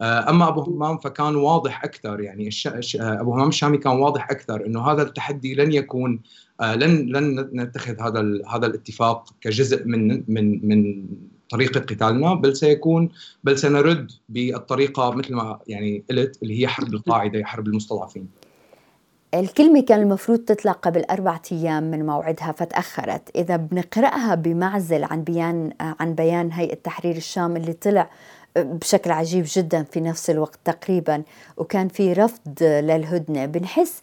أما 0.01 0.47
أبو 0.47 0.61
همام 0.61 0.97
فكان 0.97 1.35
واضح 1.35 1.83
أكثر 1.83 2.21
يعني 2.21 2.47
الش... 2.47 2.67
أبو 2.95 3.33
همام 3.33 3.47
الشامي 3.47 3.77
كان 3.77 3.99
واضح 3.99 4.31
أكثر 4.31 4.65
إنه 4.65 4.91
هذا 4.91 5.01
التحدي 5.01 5.55
لن 5.55 5.71
يكون 5.71 6.19
آه، 6.61 6.75
لن 6.75 7.15
لن 7.15 7.49
نتخذ 7.53 8.01
هذا. 8.01 8.41
هذا 8.47 8.67
الاتفاق 8.67 9.29
كجزء 9.41 9.85
من 9.85 10.23
من 10.27 10.67
من 10.67 11.05
طريقة 11.49 11.79
قتالنا 11.79 12.33
بل 12.33 12.55
سيكون 12.55 13.09
بل 13.43 13.57
سنرد 13.57 14.11
بالطريقة 14.29 15.11
مثل 15.11 15.33
ما 15.33 15.59
يعني 15.67 16.03
قلت 16.09 16.43
اللي 16.43 16.61
هي 16.61 16.67
حرب 16.67 16.93
القاعدة 16.93 17.45
حرب 17.45 17.67
المستضعفين 17.67 18.27
الكلمة 19.33 19.81
كان 19.81 20.01
المفروض 20.01 20.39
تطلع 20.39 20.71
قبل 20.71 21.03
أربعة 21.03 21.41
أيام 21.51 21.83
من 21.83 22.05
موعدها 22.05 22.51
فتأخرت 22.51 23.29
إذا 23.35 23.55
بنقرأها 23.55 24.35
بمعزل 24.35 25.03
عن 25.03 25.23
بيان 25.23 25.73
عن 25.79 26.15
بيان 26.15 26.51
هيئة 26.51 26.75
تحرير 26.75 27.15
الشام 27.15 27.55
اللي 27.55 27.73
طلع 27.73 28.09
بشكل 28.57 29.11
عجيب 29.11 29.45
جدا 29.47 29.83
في 29.83 29.99
نفس 29.99 30.29
الوقت 30.29 30.59
تقريبا 30.65 31.23
وكان 31.57 31.87
في 31.87 32.13
رفض 32.13 32.63
للهدنة. 32.63 33.45
بنحس 33.45 33.99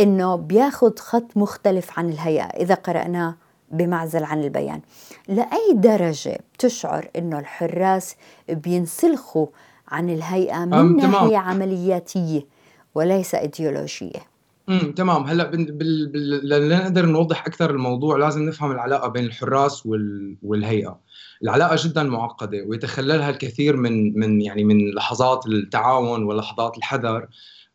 إنه 0.00 0.36
بياخذ 0.36 0.96
خط 0.96 1.36
مختلف 1.36 1.98
عن 1.98 2.10
الهيئة 2.10 2.44
إذا 2.44 2.74
قرأناه 2.74 3.34
بمعزل 3.70 4.24
عن 4.24 4.44
البيان. 4.44 4.80
لأي 5.28 5.72
درجة 5.74 6.40
بتشعر 6.54 7.08
إنه 7.16 7.38
الحراس 7.38 8.16
بينسلخوا 8.48 9.46
عن 9.88 10.10
الهيئة 10.10 10.64
من 10.64 10.96
ناحية 10.96 11.36
عملياتية 11.36 12.46
وليس 12.94 13.34
إيديولوجية؟ 13.34 14.32
امم 14.68 14.92
تمام. 14.92 15.22
هلأ 15.22 15.50
بال... 15.50 15.72
بال... 15.72 16.48
لنقدر 16.68 17.06
نوضح 17.06 17.46
أكثر 17.46 17.70
الموضوع 17.70 18.16
لازم 18.16 18.42
نفهم 18.42 18.70
العلاقة 18.70 19.08
بين 19.08 19.24
الحراس 19.24 19.86
وال... 19.86 20.36
والهيئة. 20.42 20.98
العلاقة 21.42 21.76
جدا 21.78 22.02
معقدة 22.02 22.64
ويتخللها 22.66 23.30
الكثير 23.30 23.76
من 23.76 24.18
من 24.18 24.40
يعني 24.40 24.64
من 24.64 24.90
لحظات 24.90 25.46
التعاون 25.46 26.22
ولحظات 26.22 26.78
الحذر 26.78 27.26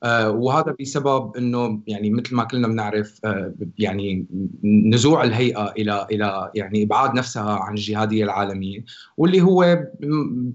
آه 0.03 0.31
وهذا 0.31 0.75
بسبب 0.79 1.37
إنه 1.37 1.81
يعني 1.87 2.09
مثل 2.09 2.35
ما 2.35 2.43
كلنا 2.43 2.67
بنعرف 2.67 3.19
آه 3.25 3.53
يعني 3.79 4.25
نزوع 4.63 5.23
الهيئة 5.23 5.71
إلى 5.71 6.07
إلى 6.11 6.51
يعني 6.55 6.83
إبعاد 6.83 7.13
نفسها 7.13 7.51
عن 7.51 7.73
الجهادية 7.73 8.23
العالمية 8.23 8.85
واللي 9.17 9.41
هو 9.41 9.87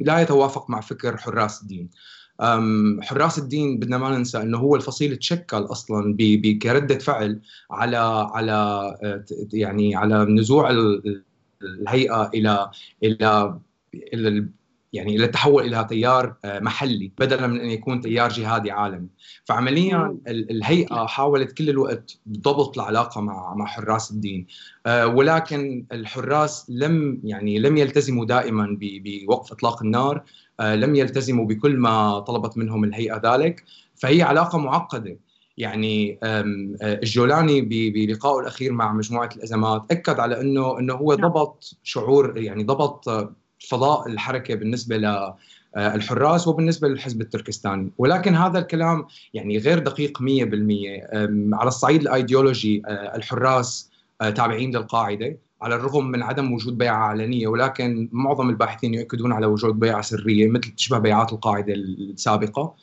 لا 0.00 0.20
يتوافق 0.20 0.70
مع 0.70 0.80
فكر 0.80 1.16
حراس 1.16 1.62
الدين. 1.62 1.90
حراس 3.02 3.38
الدين 3.38 3.78
بدنا 3.78 3.98
ما 3.98 4.18
ننسى 4.18 4.38
إنه 4.42 4.58
هو 4.58 4.76
الفصيل 4.76 5.16
تشكل 5.16 5.56
أصلا 5.56 6.16
كرده 6.62 6.98
فعل 6.98 7.40
على 7.70 7.96
على 8.34 8.52
آه، 9.02 9.24
يعني 9.52 9.96
على 9.96 10.24
نزوع 10.24 10.70
الهيئة 11.64 12.30
إلى 12.34 12.70
إلى 13.02 13.58
إلى 13.94 14.48
يعني 14.92 15.16
إلى 15.16 15.24
التحول 15.24 15.64
إلى 15.64 15.86
تيار 15.88 16.34
آه، 16.44 16.60
محلي 16.60 17.12
بدلا 17.18 17.46
من 17.46 17.60
أن 17.60 17.70
يكون 17.70 18.00
تيار 18.00 18.28
جهادي 18.28 18.70
عالمي. 18.70 19.08
فعمليا 19.44 20.18
الهيئة 20.28 21.06
حاولت 21.06 21.52
كل 21.52 21.70
الوقت 21.70 22.18
ضبط 22.28 22.78
العلاقة 22.78 23.20
مع 23.20 23.54
مع 23.54 23.66
حراس 23.66 24.10
الدين 24.10 24.46
آه، 24.86 25.06
ولكن 25.06 25.86
الحراس 25.92 26.66
لم 26.70 27.20
يعني 27.24 27.58
لم 27.58 27.76
يلتزموا 27.76 28.24
دائما 28.24 28.78
بوقف 28.80 29.52
إطلاق 29.52 29.82
النار 29.82 30.22
آه، 30.60 30.74
لم 30.74 30.94
يلتزموا 30.94 31.46
بكل 31.46 31.76
ما 31.76 32.18
طلبت 32.20 32.58
منهم 32.58 32.84
الهيئة 32.84 33.34
ذلك. 33.34 33.64
فهي 33.94 34.22
علاقة 34.22 34.58
معقدة. 34.58 35.16
يعني 35.58 36.18
الجولاني 36.82 37.60
بلقائه 37.90 38.40
الأخير 38.40 38.72
مع 38.72 38.92
مجموعة 38.92 39.30
الأزمات 39.36 39.84
أكد 39.90 40.20
على 40.20 40.40
إنه 40.40 40.78
إنه 40.78 40.94
هو 40.94 41.14
نعم. 41.14 41.30
ضبط 41.30 41.78
شعور 41.82 42.38
يعني 42.38 42.64
ضبط 42.64 43.08
فضاء 43.68 44.08
الحركة 44.08 44.54
بالنسبة 44.54 44.96
ل 44.96 45.32
الحراس 45.76 46.48
وبالنسبة 46.48 46.88
للحزب 46.88 47.20
التركستاني 47.20 47.90
ولكن 47.98 48.34
هذا 48.34 48.58
الكلام 48.58 49.06
يعني 49.34 49.58
غير 49.58 49.78
دقيق 49.78 50.18
100% 50.18 50.22
على 51.54 51.68
الصعيد 51.68 52.00
الأيديولوجي 52.00 52.82
الحراس 52.88 53.90
تابعين 54.20 54.76
للقاعدة 54.76 55.38
على 55.62 55.74
الرغم 55.74 56.06
من 56.06 56.22
عدم 56.22 56.52
وجود 56.52 56.78
بيعة 56.78 56.96
علنية 56.96 57.46
ولكن 57.48 58.08
معظم 58.12 58.50
الباحثين 58.50 58.94
يؤكدون 58.94 59.32
على 59.32 59.46
وجود 59.46 59.80
بيعة 59.80 60.02
سرية 60.02 60.48
مثل 60.48 60.74
تشبه 60.74 60.98
بيعات 60.98 61.32
القاعدة 61.32 61.74
السابقة 61.74 62.74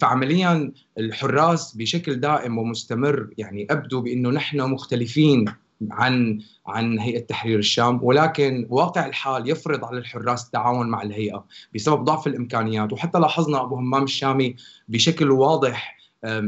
فعمليا 0.00 0.72
الحراس 0.98 1.76
بشكل 1.76 2.20
دائم 2.20 2.58
ومستمر 2.58 3.28
يعني 3.38 3.66
ابدوا 3.70 4.00
بأنه 4.00 4.30
نحن 4.30 4.60
مختلفين 4.60 5.44
عن 5.90 6.40
عن 6.66 6.98
هيئة 6.98 7.20
تحرير 7.20 7.58
الشام 7.58 8.00
ولكن 8.02 8.66
واقع 8.70 9.06
الحال 9.06 9.50
يفرض 9.50 9.84
على 9.84 9.98
الحراس 9.98 10.46
التعاون 10.46 10.88
مع 10.88 11.02
الهيئة 11.02 11.44
بسبب 11.74 12.04
ضعف 12.04 12.26
الإمكانيات. 12.26 12.92
وحتى 12.92 13.18
لاحظنا 13.18 13.62
أبو 13.62 13.76
همام 13.76 14.02
الشامي 14.02 14.56
بشكل 14.88 15.30
واضح 15.30 16.00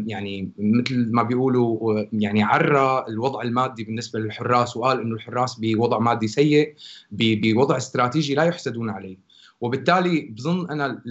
يعني 0.07 0.51
مثل 0.59 1.12
ما 1.12 1.23
بيقولوا 1.23 2.05
يعني 2.12 2.43
عرى 2.43 3.05
الوضع 3.09 3.43
المادي 3.43 3.85
بالنسبة 3.85 4.21
للحراس 4.21 4.77
وقال 4.77 5.01
إنه 5.01 5.15
الحراس 5.15 5.61
بوضع 5.61 5.99
مادي 5.99 6.29
سيء 6.29 6.75
بوضع 7.11 7.77
استراتيجي 7.77 8.35
لا 8.35 8.43
يحسدون 8.45 8.91
عليه. 8.91 9.32
وبالتالي 9.62 10.21
بظن 10.21 10.71
أنا 10.71 11.02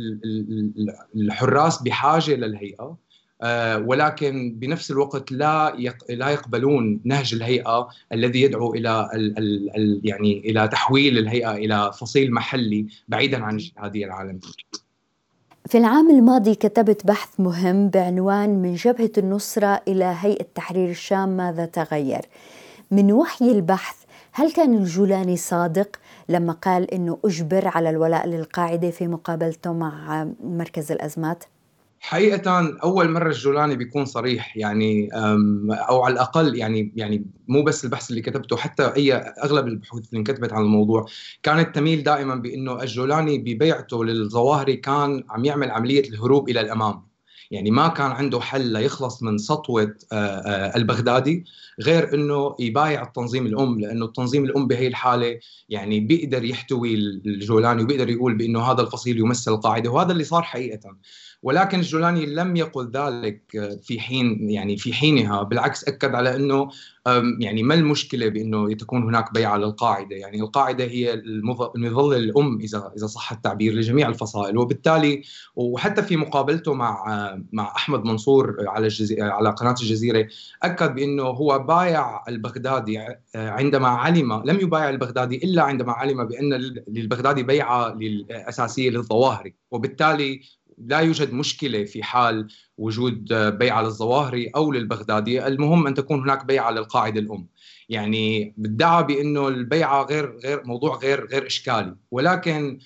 الحراس 1.15 1.81
بحاجة 1.81 2.35
للهيئة 2.35 2.97
آه، 3.43 3.77
ولكن 3.77 4.55
بنفس 4.59 4.91
الوقت 4.91 5.31
لا 5.31 5.75
لا 6.09 6.29
يقبلون 6.29 7.01
نهج 7.05 7.33
الهيئة 7.33 7.87
الذي 8.13 8.41
يدعو 8.41 8.73
إلى 8.73 9.09
ال 9.13 9.37
ال 9.75 10.01
يعني 10.03 10.39
إلى 10.39 10.67
تحويل 10.67 11.17
الهيئة 11.17 11.55
إلى 11.55 11.91
فصيل 11.93 12.33
محلي 12.33 12.87
بعيدا 13.07 13.43
عن 13.43 13.55
الجهاديه 13.55 14.05
العالميه. 14.05 14.39
في 15.67 15.77
العام 15.77 16.09
الماضي 16.09 16.55
كتبت 16.55 17.07
بحث 17.07 17.39
مهم 17.39 17.89
بعنوان 17.89 18.61
من 18.61 18.75
جبهة 18.75 19.11
النصرة 19.17 19.81
إلى 19.87 20.15
هيئة 20.19 20.45
تحرير 20.55 20.89
الشام 20.89 21.29
ماذا 21.29 21.65
تغير؟ 21.65 22.21
من 22.91 23.11
وحي 23.11 23.51
البحث 23.51 23.95
هل 24.31 24.51
كان 24.51 24.73
الجولاني 24.73 25.37
صادق 25.37 25.87
لما 26.31 26.53
قال 26.53 26.93
إنه 26.93 27.19
أجبر 27.25 27.67
على 27.67 27.89
الولاء 27.89 28.27
للقاعدة 28.27 28.89
في 28.91 29.07
مقابلته 29.07 29.73
مع 29.73 30.27
مركز 30.43 30.91
الأزمات؟ 30.91 31.43
حقيقة 31.99 32.77
أول 32.83 33.09
مرة 33.09 33.29
الجولاني 33.29 33.75
بيكون 33.75 34.05
صريح 34.05 34.57
يعني 34.57 35.09
أو 35.89 36.03
على 36.03 36.13
الأقل 36.13 36.55
يعني 36.55 36.91
يعني 36.95 37.25
مو 37.47 37.63
بس 37.63 37.85
البحث 37.85 38.09
اللي 38.09 38.21
كتبته 38.21 38.57
حتى 38.57 38.83
أي 38.83 39.13
أغلب 39.13 39.67
البحوث 39.67 40.09
اللي 40.09 40.19
انكتبت 40.19 40.53
عن 40.53 40.61
الموضوع 40.61 41.05
كانت 41.43 41.75
تميل 41.75 42.03
دائما 42.03 42.35
بأنه 42.35 42.83
الجولاني 42.83 43.37
ببيعته 43.37 44.05
للظواهري 44.05 44.75
كان 44.75 45.23
عم 45.29 45.45
يعمل 45.45 45.71
عملية 45.71 46.09
الهروب 46.09 46.49
إلى 46.49 46.61
الأمام 46.61 47.11
يعني 47.51 47.71
ما 47.71 47.87
كان 47.87 48.11
عنده 48.11 48.39
حل 48.39 48.65
ليخلص 48.65 49.23
من 49.23 49.37
سطوة 49.37 49.95
البغدادي 50.75 51.45
غير 51.81 52.13
إنه 52.13 52.55
يبايع 52.59 53.03
التنظيم 53.03 53.45
الأم 53.45 53.79
لأنه 53.79 54.05
التنظيم 54.05 54.45
الأم 54.45 54.67
بهي 54.67 54.87
الحالة 54.87 55.39
يعني 55.69 55.99
بيقدر 55.99 56.43
يحتوي 56.43 56.93
الجولاني 56.93 57.83
وبيقدر 57.83 58.09
يقول 58.09 58.35
بإنه 58.35 58.61
هذا 58.61 58.81
الفصيل 58.81 59.19
يمثل 59.19 59.51
القاعدة 59.51 59.89
وهذا 59.89 60.11
اللي 60.11 60.23
صار 60.23 60.41
حقيقة. 60.41 60.95
ولكن 61.43 61.79
الجولاني 61.79 62.25
لم 62.25 62.55
يقل 62.55 62.91
ذلك 62.91 63.41
في 63.83 63.99
حين 63.99 64.49
يعني 64.49 64.77
في 64.77 64.93
حينها 64.93 65.43
بالعكس 65.43 65.83
أكد 65.83 66.15
على 66.15 66.35
إنه 66.35 66.69
يعني 67.39 67.63
ما 67.63 67.73
المشكلة 67.73 68.27
بإنه 68.27 68.73
تكون 68.73 69.03
هناك 69.03 69.33
بيعة 69.33 69.57
للقاعدة؟ 69.57 70.15
يعني 70.15 70.41
القاعدة 70.41 70.83
هي 70.83 71.13
المظلة 71.13 72.17
الام 72.17 72.59
إذا 72.59 72.91
إذا 72.97 73.07
صح 73.07 73.31
التعبير 73.31 73.73
لجميع 73.73 74.09
الفصائل. 74.09 74.57
وبالتالي 74.57 75.21
وحتى 75.55 76.03
في 76.03 76.17
مقابلته 76.17 76.73
مع 76.73 77.05
مع 77.51 77.73
أحمد 77.75 78.03
منصور 78.03 78.55
على 78.67 78.87
الجزيرة 78.87 79.23
على 79.23 79.49
قناة 79.49 79.75
الجزيرة 79.81 80.27
أكد 80.63 80.95
بإنه 80.95 81.23
هو 81.23 81.59
بايع 81.71 82.23
البغدادي 82.27 82.99
عندما 83.35 83.87
علم 83.87 84.43
لم 84.45 84.59
يبايع 84.59 84.89
البغدادي 84.89 85.35
إلا 85.35 85.63
عندما 85.63 85.91
علم 85.91 86.27
بأن 86.27 86.53
للبغدادي 86.87 87.43
بيعة 87.43 87.97
اساسيه 88.31 88.89
للظواهري. 88.89 89.53
وبالتالي 89.71 90.41
لا 90.77 90.99
يوجد 90.99 91.33
مشكلة 91.33 91.83
في 91.83 92.03
حال 92.03 92.47
وجود 92.77 93.33
بيعة 93.33 93.81
للظواهري 93.81 94.47
أو 94.55 94.71
للبغدادي، 94.71 95.47
المهم 95.47 95.87
أن 95.87 95.93
تكون 95.93 96.21
هناك 96.21 96.45
بيعة 96.45 96.71
للقاعدة 96.71 97.19
الأم. 97.19 97.47
يعني 97.89 98.53
بدعى 98.57 99.03
بأنه 99.03 99.47
البيعة 99.47 100.03
غير 100.03 100.37
غير 100.43 100.61
موضوع 100.65 100.97
غير 100.97 101.27
غير 101.27 101.47
إشكالي، 101.47 101.95
ولكن 102.11 102.79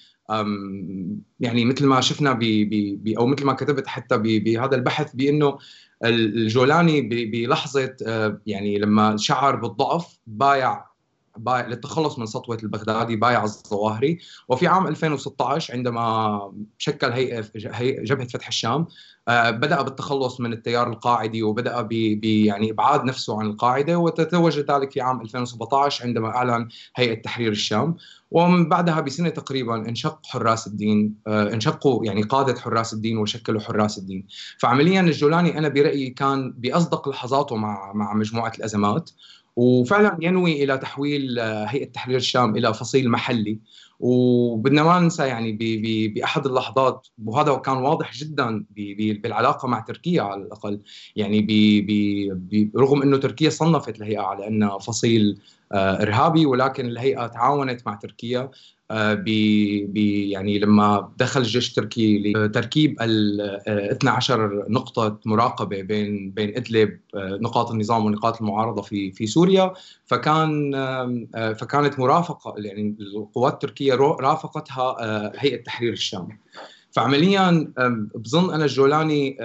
يعني 1.40 1.66
مثل 1.66 1.86
ما 1.86 2.02
شفنا 2.02 2.34
بي 2.34 2.66
بي 2.96 3.18
أو 3.18 3.26
مثل 3.26 3.46
ما 3.46 3.54
كتبت 3.54 3.88
حتى 3.88 4.18
بهذا 4.18 4.76
البحث 4.76 5.16
بأنه 5.16 5.58
الجولاني 6.04 7.02
بلحظة 7.02 7.96
آه، 8.08 8.42
يعني 8.46 8.78
لما 8.78 9.18
شعر 9.18 9.56
بالضعف 9.56 10.20
بايع 10.28 10.86
بايع 11.38 11.68
للتخلص 11.68 12.20
من 12.20 12.26
سطوة 12.26 12.58
البغدادي 12.64 13.16
بايع 13.16 13.44
الظواهري. 13.44 14.20
وفي 14.50 14.68
عام 14.68 14.88
2016 14.88 15.74
عندما 15.74 16.54
شكل 16.78 17.12
هيئة 17.12 18.04
جبهة 18.04 18.28
فتح 18.28 18.48
الشام 18.48 18.88
آه، 19.28 19.50
بدأ 19.50 19.82
بالتخلص 19.82 20.40
من 20.40 20.54
التيار 20.54 20.90
القاعدي 20.90 21.44
وبدأ 21.44 21.82
ب 21.82 21.94
يعني 22.24 22.72
ابعاد 22.72 23.04
نفسه 23.04 23.40
عن 23.40 23.46
القاعدة 23.46 23.98
وتتوج 23.98 24.60
ذلك 24.60 24.92
في 24.92 25.02
عام 25.02 25.22
2017 25.22 26.06
عندما 26.06 26.28
أعلن 26.28 26.68
هيئة 26.96 27.22
تحرير 27.22 27.52
الشام. 27.52 27.96
ومن 28.32 28.70
بعدها 28.70 29.02
بسنة 29.02 29.30
تقريبا 29.30 29.76
انشق 29.90 30.20
حراس 30.26 30.68
الدين 30.68 31.16
آه، 31.28 31.54
انشقوا 31.54 32.06
يعني 32.06 32.22
قادة 32.22 32.60
حراس 32.60 32.94
الدين 32.94 33.18
وشكلوا 33.18 33.62
حراس 33.62 33.98
الدين. 33.98 34.28
فعمليا 34.60 35.02
الجولاني 35.02 35.58
أنا 35.58 35.68
برأيي 35.68 36.10
كان 36.10 36.52
بأصدق 36.52 37.10
لحظاته 37.10 37.56
مع 37.56 37.94
مع 37.94 38.14
مجموعة 38.14 38.52
الأزمات. 38.58 39.10
وفعلا 39.56 40.18
ينوي 40.22 40.64
إلى 40.64 40.78
تحويل 40.78 41.40
آه، 41.40 41.66
هيئة 41.66 41.86
تحرير 41.86 42.18
الشام 42.18 42.56
إلى 42.58 42.74
فصيل 42.74 43.10
محلي. 43.10 43.60
وبدنا 44.00 44.84
ما 44.84 45.00
ننسى 45.00 45.28
يعني 45.28 45.52
بأحد 46.08 46.46
اللحظات 46.46 47.08
وهذا 47.26 47.56
كان 47.56 47.78
واضح 47.78 48.14
جدا 48.14 48.66
بالعلاقة 48.98 49.68
مع 49.68 49.80
تركيا 49.80 50.22
على 50.22 50.42
الأقل. 50.42 50.82
يعني 51.16 51.40
رغم 52.78 53.02
إنه 53.02 53.18
تركيا 53.18 53.50
صنفت 53.50 53.98
الهيئة 53.98 54.22
على 54.22 54.48
أنها 54.48 54.78
فصيل 54.78 55.38
آه، 55.72 56.02
إرهابي 56.02 56.46
ولكن 56.46 56.86
الهيئة 56.86 57.28
تعاونت 57.28 57.82
مع 57.88 57.96
تركيا. 57.96 58.52
ب 58.92 59.98
يعني 59.98 60.60
لما 60.60 61.12
دخل 61.18 61.42
الجيش 61.42 61.70
التركي 61.70 62.34
لتركيب 62.34 63.02
ال 63.02 63.42
12 63.68 64.46
آه، 64.46 64.66
نقطة 64.70 65.20
مراقبة 65.26 65.82
بين 65.82 66.32
بين 66.32 66.58
إدلب 66.58 67.00
نقاط 67.16 67.72
النظام 67.72 68.06
ونقاط 68.06 68.42
المعارضة 68.42 68.82
في 68.82 69.12
في 69.12 69.28
سوريا 69.28 69.74
فكان 70.06 70.72
فكانت 71.34 72.00
مرافقة 72.00 72.54
يعني 72.58 72.96
القوات 73.00 73.54
التركية 73.54 73.96
رافقتها 73.96 74.96
هيئة 75.36 75.64
تحرير 75.64 75.94
الشام. 75.94 76.28
فعمليا 76.92 77.74
بظن 78.16 78.54
أنا 78.54 78.66
الجولاني 78.66 79.38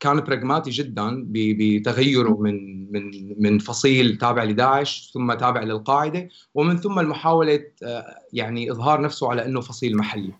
كان 0.00 0.20
براغماتي 0.20 0.70
جدا 0.70 1.24
بتغيره 1.28 2.36
من 2.40 2.86
من 2.92 3.34
من 3.42 3.58
فصيل 3.58 4.18
تابع 4.18 4.44
لداعش 4.44 5.10
ثم 5.14 5.32
تابع 5.32 5.62
للقاعدة 5.62 6.28
ومن 6.54 6.76
ثم 6.76 6.98
المحاولة 6.98 7.60
آه، 7.82 8.04
يعني 8.32 8.70
إظهار 8.70 9.00
نفسه 9.00 9.30
على 9.30 9.44
إنه 9.44 9.60
فصيل 9.60 9.96
محلي. 9.96 10.32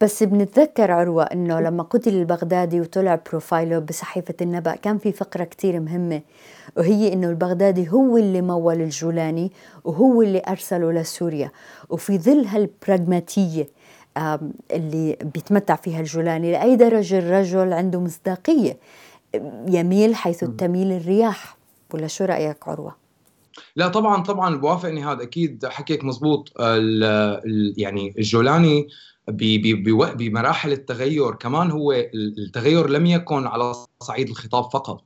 بس 0.00 0.22
بنتذكر 0.22 0.90
عروة 0.90 1.22
أنه 1.22 1.60
لما 1.60 1.82
قتل 1.82 2.14
البغدادي 2.14 2.80
وطلع 2.80 3.20
بروفايله 3.30 3.78
بصحيفة 3.78 4.34
النبأ 4.40 4.74
كان 4.74 4.98
في 4.98 5.12
فقرة 5.12 5.44
كتير 5.44 5.80
مهمة 5.80 6.22
وهي 6.76 7.12
أنه 7.12 7.30
البغدادي 7.30 7.90
هو 7.90 8.16
اللي 8.16 8.42
مول 8.42 8.80
الجولاني 8.80 9.52
وهو 9.84 10.22
اللي 10.22 10.42
أرسله 10.48 10.92
لسوريا. 10.92 11.50
وفي 11.88 12.18
ظل 12.18 12.44
هالبراغماتية 12.44 13.68
اللي 14.72 15.16
بيتمتع 15.34 15.76
فيها 15.76 16.00
الجولاني 16.00 16.52
لأي 16.52 16.76
درجة 16.76 17.18
الرجل 17.18 17.72
عنده 17.72 18.00
مصداقية 18.00 18.78
يميل 19.68 20.14
حيث 20.14 20.44
تميل 20.44 20.92
الرياح. 20.92 21.58
ولا 21.94 22.06
شو 22.06 22.24
رأيك 22.24 22.68
عروة؟ 22.68 22.94
لا 23.76 23.88
طبعا 23.88 24.22
طبعا 24.22 24.56
بوافقني 24.56 25.04
هذا 25.04 25.22
أكيد 25.22 25.66
حكيك 25.66 26.04
مزبوط 26.04 26.52
يعني 27.76 28.14
الجولاني 28.18 28.88
بمراحل 29.28 30.72
التغير. 30.72 31.34
كمان 31.34 31.70
هو 31.70 31.92
التغير 31.92 32.88
لم 32.88 33.06
يكن 33.06 33.46
على 33.46 33.72
صعيد 34.00 34.28
الخطاب 34.28 34.64
فقط. 34.64 35.04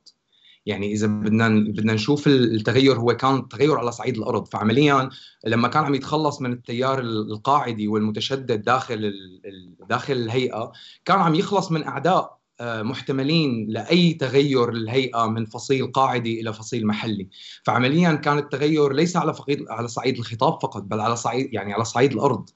يعني 0.65 0.93
إذا 0.93 1.07
بدنا 1.07 1.49
بدنا 1.49 1.93
نشوف 1.93 2.27
التغير 2.27 2.99
هو 2.99 3.17
كان 3.17 3.47
تغير 3.47 3.77
على 3.77 3.91
صعيد 3.91 4.17
الأرض 4.17 4.47
فعمليا 4.47 5.09
لما 5.45 5.67
كان 5.67 5.83
عم 5.83 5.95
يتخلص 5.95 6.41
من 6.41 6.53
التيار 6.53 6.99
القاعدي 6.99 7.87
والمتشدد 7.87 8.61
داخل 8.61 9.13
داخل 9.89 10.13
الهيئة 10.13 10.71
كان 11.05 11.19
عم 11.19 11.35
يخلص 11.35 11.71
من 11.71 11.83
أعداء 11.83 12.43
آه، 12.59 12.81
محتملين 12.81 13.67
لأي 13.69 14.13
تغير 14.13 14.71
للهيئه 14.71 15.25
من 15.25 15.45
فصيل 15.45 15.91
قاعدي 15.91 16.41
إلى 16.41 16.53
فصيل 16.53 16.87
محلي، 16.87 17.29
فعمليا 17.63 18.13
كان 18.13 18.37
التغير 18.37 18.93
ليس 18.93 19.15
على 19.17 19.35
على 19.69 19.87
صعيد 19.87 20.17
الخطاب 20.17 20.53
فقط 20.61 20.81
بل 20.81 20.99
على 20.99 21.15
صعيد 21.15 21.53
يعني 21.53 21.73
على 21.73 21.85
صعيد 21.85 22.13
الأرض. 22.13 22.49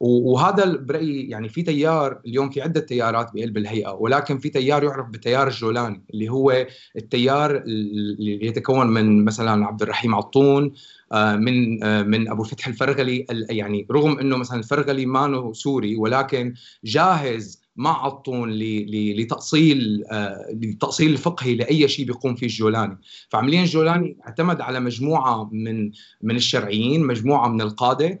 وهذا 0.00 0.76
برأيي 0.76 1.28
يعني 1.28 1.48
في 1.48 1.62
تيار 1.62 2.20
اليوم 2.26 2.50
في 2.50 2.62
عدة 2.62 2.80
تيارات 2.80 3.30
بقلب 3.34 3.56
الهيئة 3.56 3.90
ولكن 3.90 4.38
في 4.38 4.48
تيار 4.48 4.84
يعرف 4.84 5.08
بتيار 5.08 5.48
الجولاني 5.48 6.02
اللي 6.14 6.28
هو 6.28 6.66
التيار 6.96 7.56
اللي 7.56 8.46
يتكون 8.46 8.86
من 8.86 9.24
مثلا 9.24 9.66
عبد 9.66 9.82
الرحيم 9.82 10.14
عطون 10.14 10.72
آه، 11.12 11.36
من 11.36 11.84
آه، 11.84 12.02
من 12.02 12.28
أبو 12.28 12.42
فتح 12.42 12.66
الفرغلي 12.66 13.26
يعني 13.30 13.86
رغم 13.90 14.18
إنه 14.18 14.36
مثلا 14.36 14.58
الفرغلي 14.58 15.06
ما 15.06 15.52
سوري 15.54 15.96
ولكن 15.96 16.54
جاهز 16.84 17.60
ما 17.76 17.90
عطون 17.90 18.50
لتأصيل 18.52 20.04
للتاصيل 20.52 21.12
الفقهي 21.12 21.54
لأي 21.54 21.88
شيء 21.88 22.06
بيقوم 22.06 22.34
فيه 22.34 22.46
الجولاني. 22.46 22.98
فعمليا 23.28 23.62
الجولاني 23.62 24.16
اعتمد 24.26 24.60
على 24.60 24.80
مجموعة 24.80 25.48
من 25.52 25.90
من 26.22 26.36
الشرعيين 26.36 27.06
مجموعة 27.06 27.48
من 27.48 27.60
القادة 27.60 28.06
آه، 28.06 28.18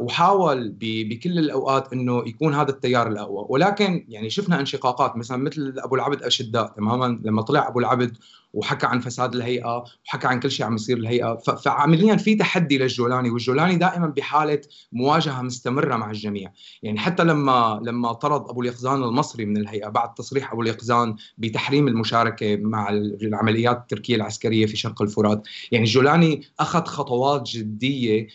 وحاول 0.00 0.76
بكل 0.80 1.38
الأوقات 1.38 1.92
إنه 1.92 2.28
يكون 2.28 2.54
هذا 2.54 2.70
التيار 2.70 3.08
الأقوى. 3.08 3.46
ولكن 3.48 4.06
يعني 4.08 4.30
شفنا 4.30 4.60
انشقاقات 4.60 5.16
مثلا 5.16 5.36
مثل 5.36 5.74
أبو 5.78 5.94
العبد 5.94 6.22
أشداء 6.22 6.66
تماما؟ 6.66 7.20
لما 7.24 7.42
طلع 7.42 7.68
أبو 7.68 7.78
العبد 7.78 8.16
وحكى 8.56 8.86
عن 8.86 9.00
فساد 9.00 9.34
الهيئة 9.34 9.84
وحكى 10.06 10.26
عن 10.26 10.40
كل 10.40 10.50
شيء 10.50 10.66
عم 10.66 10.74
يصير 10.74 10.96
الهيئة. 10.96 11.36
فعمليا 11.36 12.16
في 12.16 12.34
تحدي 12.34 12.78
للجولاني 12.78 13.30
والجولاني 13.30 13.76
دائما 13.76 14.06
بحالة 14.06 14.60
مواجهة 14.92 15.42
مستمرة 15.42 15.96
مع 15.96 16.10
الجميع. 16.10 16.52
يعني 16.82 16.98
حتى 16.98 17.24
لما 17.24 17.80
لما 17.84 18.12
طرد 18.12 18.50
أبو 18.50 18.62
اليقظان 18.62 19.02
المصري 19.02 19.44
من 19.44 19.56
الهيئة 19.56 19.88
بعد 19.88 20.14
تصريح 20.14 20.52
أبو 20.52 20.62
اليقظان 20.62 21.16
بتحريم 21.38 21.88
المشاركة 21.88 22.56
مع 22.56 22.88
العمليات 22.90 23.76
التركية 23.76 24.16
العسكرية 24.16 24.66
في 24.66 24.76
شرق 24.76 25.02
الفرات. 25.02 25.42
يعني 25.72 25.84
الجولاني 25.84 26.42
أخذ 26.60 26.84
خطوات 26.84 27.48
جدية 27.48 28.26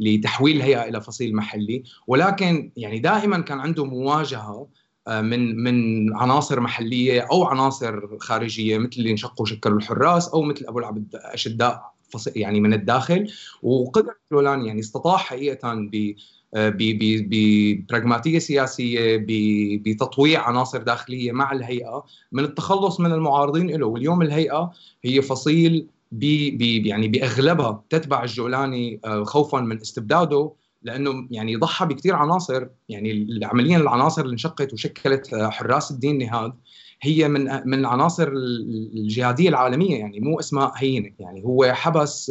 لتحويل 0.00 0.56
الهيئة 0.56 0.88
إلى 0.88 1.00
فصيل 1.00 1.36
محلي. 1.36 1.82
ولكن 2.06 2.72
يعني 2.76 2.98
دائما 2.98 3.40
كان 3.40 3.60
عنده 3.60 3.84
مواجهة 3.84 4.68
من 5.08 5.56
من 5.56 6.16
عناصر 6.16 6.60
محلية 6.60 7.20
أو 7.20 7.44
عناصر 7.44 8.18
خارجية 8.18 8.78
مثل 8.78 8.96
اللي 8.98 9.10
انشقوا 9.10 9.42
وشكلوا 9.42 9.78
الحراس 9.78 10.28
أو 10.28 10.42
مثل 10.42 10.64
أبو 10.68 10.78
العبد 10.78 11.06
أشداء 11.14 11.94
يعني 12.36 12.60
من 12.60 12.72
الداخل. 12.72 13.30
وقدر 13.62 14.14
لولان 14.30 14.64
يعني 14.64 14.80
استطاع 14.80 15.16
حقيقه 15.16 15.74
ب 15.74 16.14
آه، 16.54 16.72
ببراغماتيه 16.78 18.38
سياسية 18.38 19.26
بتطويع 19.84 20.48
عناصر 20.48 20.82
داخلية 20.82 21.32
مع 21.32 21.52
الهيئة. 21.52 22.04
من 22.32 22.44
التخلص 22.44 23.00
من 23.00 23.12
المعارضين 23.12 23.70
له 23.70 23.86
واليوم 23.86 24.22
الهيئة 24.22 24.72
هي 25.04 25.22
فصيل 25.22 25.86
بي 26.12 26.82
يعني 26.88 27.08
بأغلبها 27.08 27.84
تتبع 27.90 28.22
الجولاني 28.22 29.00
آه، 29.04 29.24
خوفا 29.24 29.60
من 29.60 29.80
استبداده. 29.80 30.52
لأنه 30.84 31.28
يعني 31.30 31.56
ضحى 31.56 31.86
بكثير 31.86 32.14
عناصر 32.14 32.66
يعني 32.88 33.40
عمليا 33.42 33.76
العناصر 33.76 34.22
اللي 34.22 34.32
انشقت 34.32 34.72
وشكلت 34.72 35.34
حراس 35.34 35.90
الدين 35.90 36.18
نهاد 36.18 36.52
هي 37.02 37.28
من 37.28 37.68
من 37.68 37.78
العناصر 37.78 38.28
الجهادية 38.28 39.48
العالمية 39.48 39.98
يعني 39.98 40.20
مو 40.20 40.40
اسماء 40.40 40.72
هينه 40.76 41.10
يعني 41.18 41.44
هو 41.44 41.72
حبس 41.72 42.30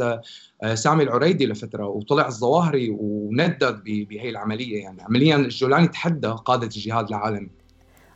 آه، 0.64 0.74
سامي 0.74 1.04
العريدي 1.04 1.46
لفترة 1.46 1.88
وطلع 1.88 2.28
الظواهري 2.28 2.90
وندد 3.00 3.84
بهي 3.84 4.30
العملية 4.30 4.84
يعني 4.84 5.02
عمليا 5.02 5.36
الجولاني 5.36 5.88
تحدى 5.88 6.28
قادة 6.28 6.66
الجهاد 6.66 7.08
العالمي. 7.08 7.50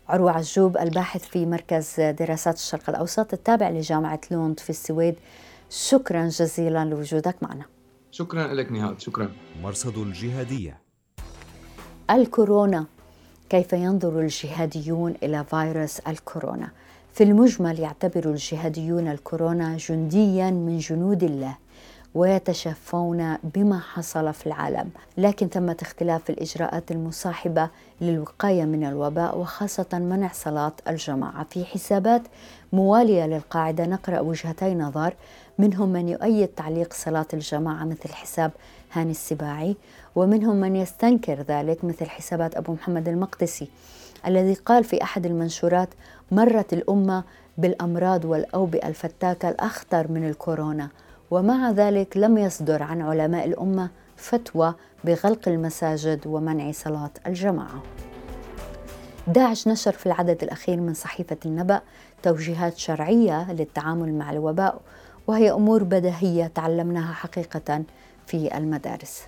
عروة 0.09 0.31
عجوب 0.31 0.77
الباحث 0.77 1.27
في 1.27 1.45
مركز 1.45 1.95
دراسات 1.99 2.55
الشرق 2.55 2.89
الأوسط 2.89 3.33
التابع 3.33 3.69
لجامعة 3.69 4.21
لوند 4.31 4.59
في 4.59 4.69
السويد. 4.69 5.15
شكرا 5.69 6.27
جزيلا 6.27 6.85
لوجودك 6.85 7.35
معنا. 7.41 7.76
شكرا 8.11 8.53
لك 8.53 8.71
نهاد 8.71 8.99
شكرا. 8.99 9.31
مرصد 9.63 9.97
الجهادية. 9.97 10.77
الكورونا. 12.09 12.85
كيف 13.49 13.73
ينظر 13.73 14.19
الجهاديون 14.19 15.13
إلى 15.23 15.43
فيروس 15.43 15.99
الكورونا؟ 15.99 16.69
في 17.13 17.23
المجمل 17.23 17.79
يعتبر 17.79 18.29
الجهاديون 18.29 19.07
الكورونا 19.07 19.77
جنديا 19.77 20.51
من 20.51 20.77
جنود 20.77 21.23
الله 21.23 21.57
ويتشفون 22.15 23.37
بما 23.55 23.79
حصل 23.79 24.33
في 24.33 24.47
العالم. 24.47 24.89
لكن 25.17 25.47
ثمة 25.47 25.77
اختلاف 25.81 26.23
في 26.23 26.29
الإجراءات 26.29 26.91
المصاحبة 26.91 27.69
للوقاية 28.01 28.65
من 28.65 28.83
الوباء 28.83 29.37
وخاصة 29.37 29.87
منع 29.93 30.31
صلاة 30.33 30.73
الجماعة. 30.87 31.45
في 31.49 31.65
حسابات 31.65 32.21
موالية 32.73 33.25
للقاعدة 33.25 33.85
نقرأ 33.85 34.19
وجهتي 34.19 34.75
نظر 34.75 35.13
منهم 35.59 35.89
من 35.89 36.09
يؤيد 36.09 36.47
تعليق 36.47 36.93
صلاة 36.93 37.25
الجماعة 37.33 37.85
مثل 37.85 38.13
حساب 38.13 38.51
هاني 38.91 39.11
السباعي 39.11 39.75
ومنهم 40.15 40.55
من 40.55 40.75
يستنكر 40.75 41.41
ذلك 41.41 41.85
مثل 41.85 42.05
حسابات 42.05 42.55
أبو 42.55 42.73
محمد 42.73 43.07
المقدسي 43.07 43.67
الذي 44.27 44.53
قال 44.53 44.83
في 44.83 45.03
أحد 45.03 45.25
المنشورات 45.25 45.89
مرت 46.31 46.73
الأمة 46.73 47.23
بالأمراض 47.57 48.25
والأوبئة 48.25 48.87
الفتاكة 48.87 49.49
الأخطر 49.49 50.11
من 50.11 50.29
الكورونا 50.29 50.89
ومع 51.31 51.71
ذلك 51.71 52.17
لم 52.17 52.37
يصدر 52.37 52.83
عن 52.83 53.01
علماء 53.01 53.45
الأمة 53.45 53.89
فتوى 54.15 54.73
بغلق 55.03 55.47
المساجد 55.47 56.27
ومنع 56.27 56.71
صلاة 56.71 57.11
الجماعة. 57.27 57.83
داعش 59.27 59.67
نشر 59.67 59.91
في 59.91 60.05
العدد 60.05 60.43
الأخير 60.43 60.79
من 60.79 60.93
صحيفة 60.93 61.37
النبأ 61.45 61.81
توجيهات 62.23 62.77
شرعية 62.77 63.51
للتعامل 63.51 64.13
مع 64.13 64.31
الوباء 64.31 64.81
وهي 65.27 65.51
أمور 65.51 65.83
بديهية 65.83 66.47
تعلمناها 66.47 67.13
حقيقة 67.13 67.83
في 68.27 68.57
المدارس. 68.57 69.21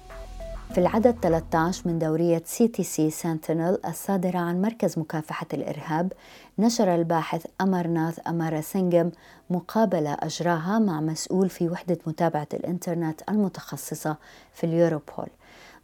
في 0.74 0.78
العدد 0.78 1.16
13 1.22 1.82
من 1.86 2.00
دورية 2.00 2.42
CTC 2.46 2.84
Sentinel 2.84 3.78
الصادرة 3.88 4.38
عن 4.40 4.62
مركز 4.62 5.00
مكافحة 5.00 5.46
الإرهاب 5.54 6.14
نشر 6.60 6.96
الباحث 6.96 7.46
أمرناث 7.62 8.20
أماراسينجم 8.28 9.12
مقابلة 9.50 10.18
أجراها 10.20 10.80
مع 10.80 11.02
مسؤول 11.02 11.50
في 11.50 11.70
وحدة 11.70 11.98
متابعة 12.08 12.48
الإنترنت 12.54 13.22
المتخصصة 13.30 14.16
في 14.54 14.64
اليوروبول 14.64 15.28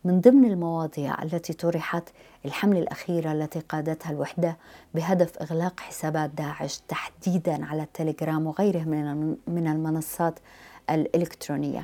من 0.06 0.22
ضمن 0.22 0.46
المواضيع 0.46 1.24
التي 1.24 1.54
طرحت 1.54 2.04
الحملة 2.46 2.80
الأخيرة 2.80 3.32
التي 3.32 3.60
قادتها 3.60 4.12
الوحدة 4.12 4.58
بهدف 4.96 5.38
إغلاق 5.38 5.80
حسابات 5.80 6.30
داعش 6.30 6.82
تحديدا 6.88 7.66
على 7.66 7.84
التليجرام 7.84 8.48
وغيره 8.48 8.84
من 9.48 9.68
المنصات 9.68 10.40
الإلكترونية. 10.90 11.84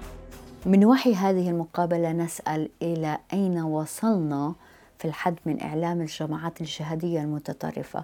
من 0.66 0.86
وحي 0.86 1.14
هذه 1.14 1.50
المقابلة 1.50 2.12
نسأل 2.12 2.70
إلى 2.82 3.18
أين 3.34 3.60
وصلنا 3.62 4.54
في 5.02 5.08
الحد 5.08 5.36
من 5.46 5.62
إعلام 5.62 6.02
الجماعات 6.02 6.62
الجهادية 6.62 7.22
المتطرفة. 7.22 8.04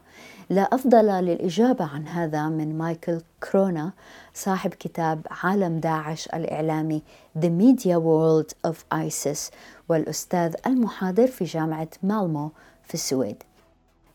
لا 0.49 0.62
أفضل 0.62 1.05
للإجابة 1.05 1.86
عن 1.86 2.07
هذا 2.07 2.49
من 2.49 2.77
مايكل 2.77 3.21
كرونا 3.51 3.91
صاحب 4.33 4.73
كتاب 4.73 5.27
عالم 5.43 5.79
داعش 5.79 6.27
الإعلامي 6.27 7.01
The 7.39 7.49
Media 7.62 7.97
World 7.97 8.71
of 8.71 8.75
ISIS 8.93 9.51
والأستاذ 9.89 10.55
المحاضر 10.67 11.27
في 11.27 11.45
جامعة 11.45 11.89
مالمو 12.03 12.51
في 12.83 12.93
السويد. 12.93 13.43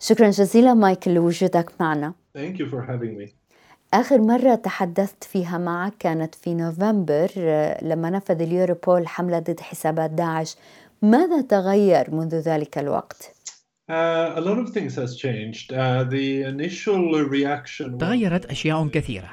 شكرا 0.00 0.30
جزيلا 0.30 0.74
مايكل 0.74 1.14
لوجودك 1.14 1.70
معنا. 1.80 2.12
Thank 2.38 2.56
you 2.56 2.66
for 2.66 2.80
having 2.90 3.22
me. 3.22 3.32
آخر 3.94 4.20
مرة 4.20 4.54
تحدثت 4.54 5.24
فيها 5.24 5.58
معك 5.58 5.92
كانت 5.98 6.34
في 6.34 6.54
نوفمبر 6.54 7.30
لما 7.82 8.10
نفذ 8.10 8.42
اليوروبول 8.42 9.08
حملة 9.08 9.38
ضد 9.38 9.60
حسابات 9.60 10.10
داعش 10.10 10.56
ماذا 11.02 11.40
تغير 11.40 12.10
منذ 12.10 12.34
ذلك 12.34 12.78
الوقت؟ 12.78 13.34
تغيرت 17.98 18.46
أشياء 18.46 18.88
كثيرة 18.88 19.30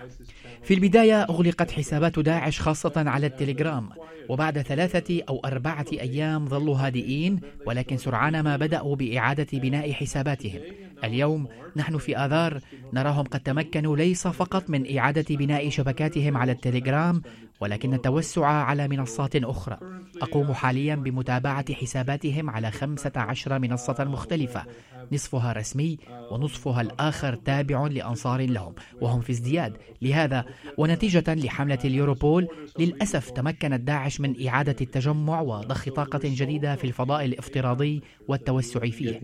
في 0.63 0.73
البداية 0.73 1.21
أغلقت 1.21 1.71
حسابات 1.71 2.19
داعش 2.19 2.59
خاصة 2.61 2.93
على 2.95 3.27
التليجرام 3.27 3.89
وبعد 4.29 4.61
ثلاثة 4.61 5.21
أو 5.29 5.39
أربعة 5.45 5.85
أيام 5.93 6.47
ظلوا 6.47 6.77
هادئين 6.77 7.39
ولكن 7.65 7.97
سرعان 7.97 8.39
ما 8.39 8.57
بدأوا 8.57 8.95
بإعادة 8.95 9.47
بناء 9.53 9.91
حساباتهم. 9.91 10.61
اليوم 11.03 11.47
نحن 11.75 11.97
في 11.97 12.17
آذار 12.17 12.59
نراهم 12.93 13.23
قد 13.23 13.39
تمكنوا 13.39 13.97
ليس 13.97 14.27
فقط 14.27 14.69
من 14.69 14.97
إعادة 14.97 15.35
بناء 15.35 15.69
شبكاتهم 15.69 16.37
على 16.37 16.51
التليجرام 16.51 17.21
ولكن 17.59 17.93
التوسع 17.93 18.45
على 18.45 18.87
منصات 18.87 19.35
أخرى. 19.35 19.77
أقوم 20.21 20.53
حاليا 20.53 20.95
بمتابعة 20.95 21.73
حساباتهم 21.73 22.49
على 22.49 22.71
15 22.71 23.59
منصة 23.59 24.03
مختلفة. 24.03 24.65
نصفها 25.11 25.53
رسمي 25.53 25.97
ونصفها 26.31 26.81
الآخر 26.81 27.35
تابع 27.35 27.87
لأنصار 27.87 28.41
لهم 28.41 28.73
وهم 29.01 29.21
في 29.21 29.31
ازدياد. 29.31 29.77
لهذا 30.01 30.45
ونتيجة 30.77 31.33
لحملة 31.35 31.79
اليوروبول 31.85 32.47
للأسف 32.79 33.29
تمكنت 33.29 33.81
داعش 33.81 34.21
من 34.21 34.47
إعادة 34.47 34.75
التجمع 34.81 35.41
وضخ 35.41 35.89
طاقة 35.89 36.19
جديدة 36.23 36.75
في 36.75 36.83
الفضاء 36.83 37.25
الافتراضي 37.25 38.01
والتوسع 38.27 38.79
فيه. 38.79 39.19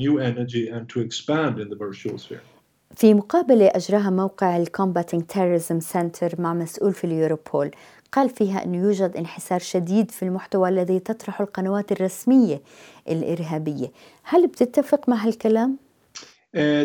في 2.95 3.13
مقابلة 3.13 3.65
أجراها 3.65 4.09
موقع 4.09 4.57
ال 4.57 4.64
Combating 4.64 5.23
Terrorism 5.23 5.79
Center 5.79 6.41
مع 6.41 6.53
مسؤول 6.53 6.93
في 6.93 7.03
اليوروبول 7.03 7.71
قال 8.11 8.29
فيها 8.29 8.63
أنه 8.63 8.77
يوجد 8.77 9.17
انحسار 9.17 9.59
شديد 9.59 10.11
في 10.11 10.23
المحتوى 10.23 10.69
الذي 10.69 10.99
تطرحه 10.99 11.43
القنوات 11.43 11.91
الرسمية 11.91 12.61
الإرهابية. 13.09 13.91
هل 14.23 14.47
بتتفق 14.47 15.09
مع 15.09 15.15
هالكلام؟ 15.15 15.77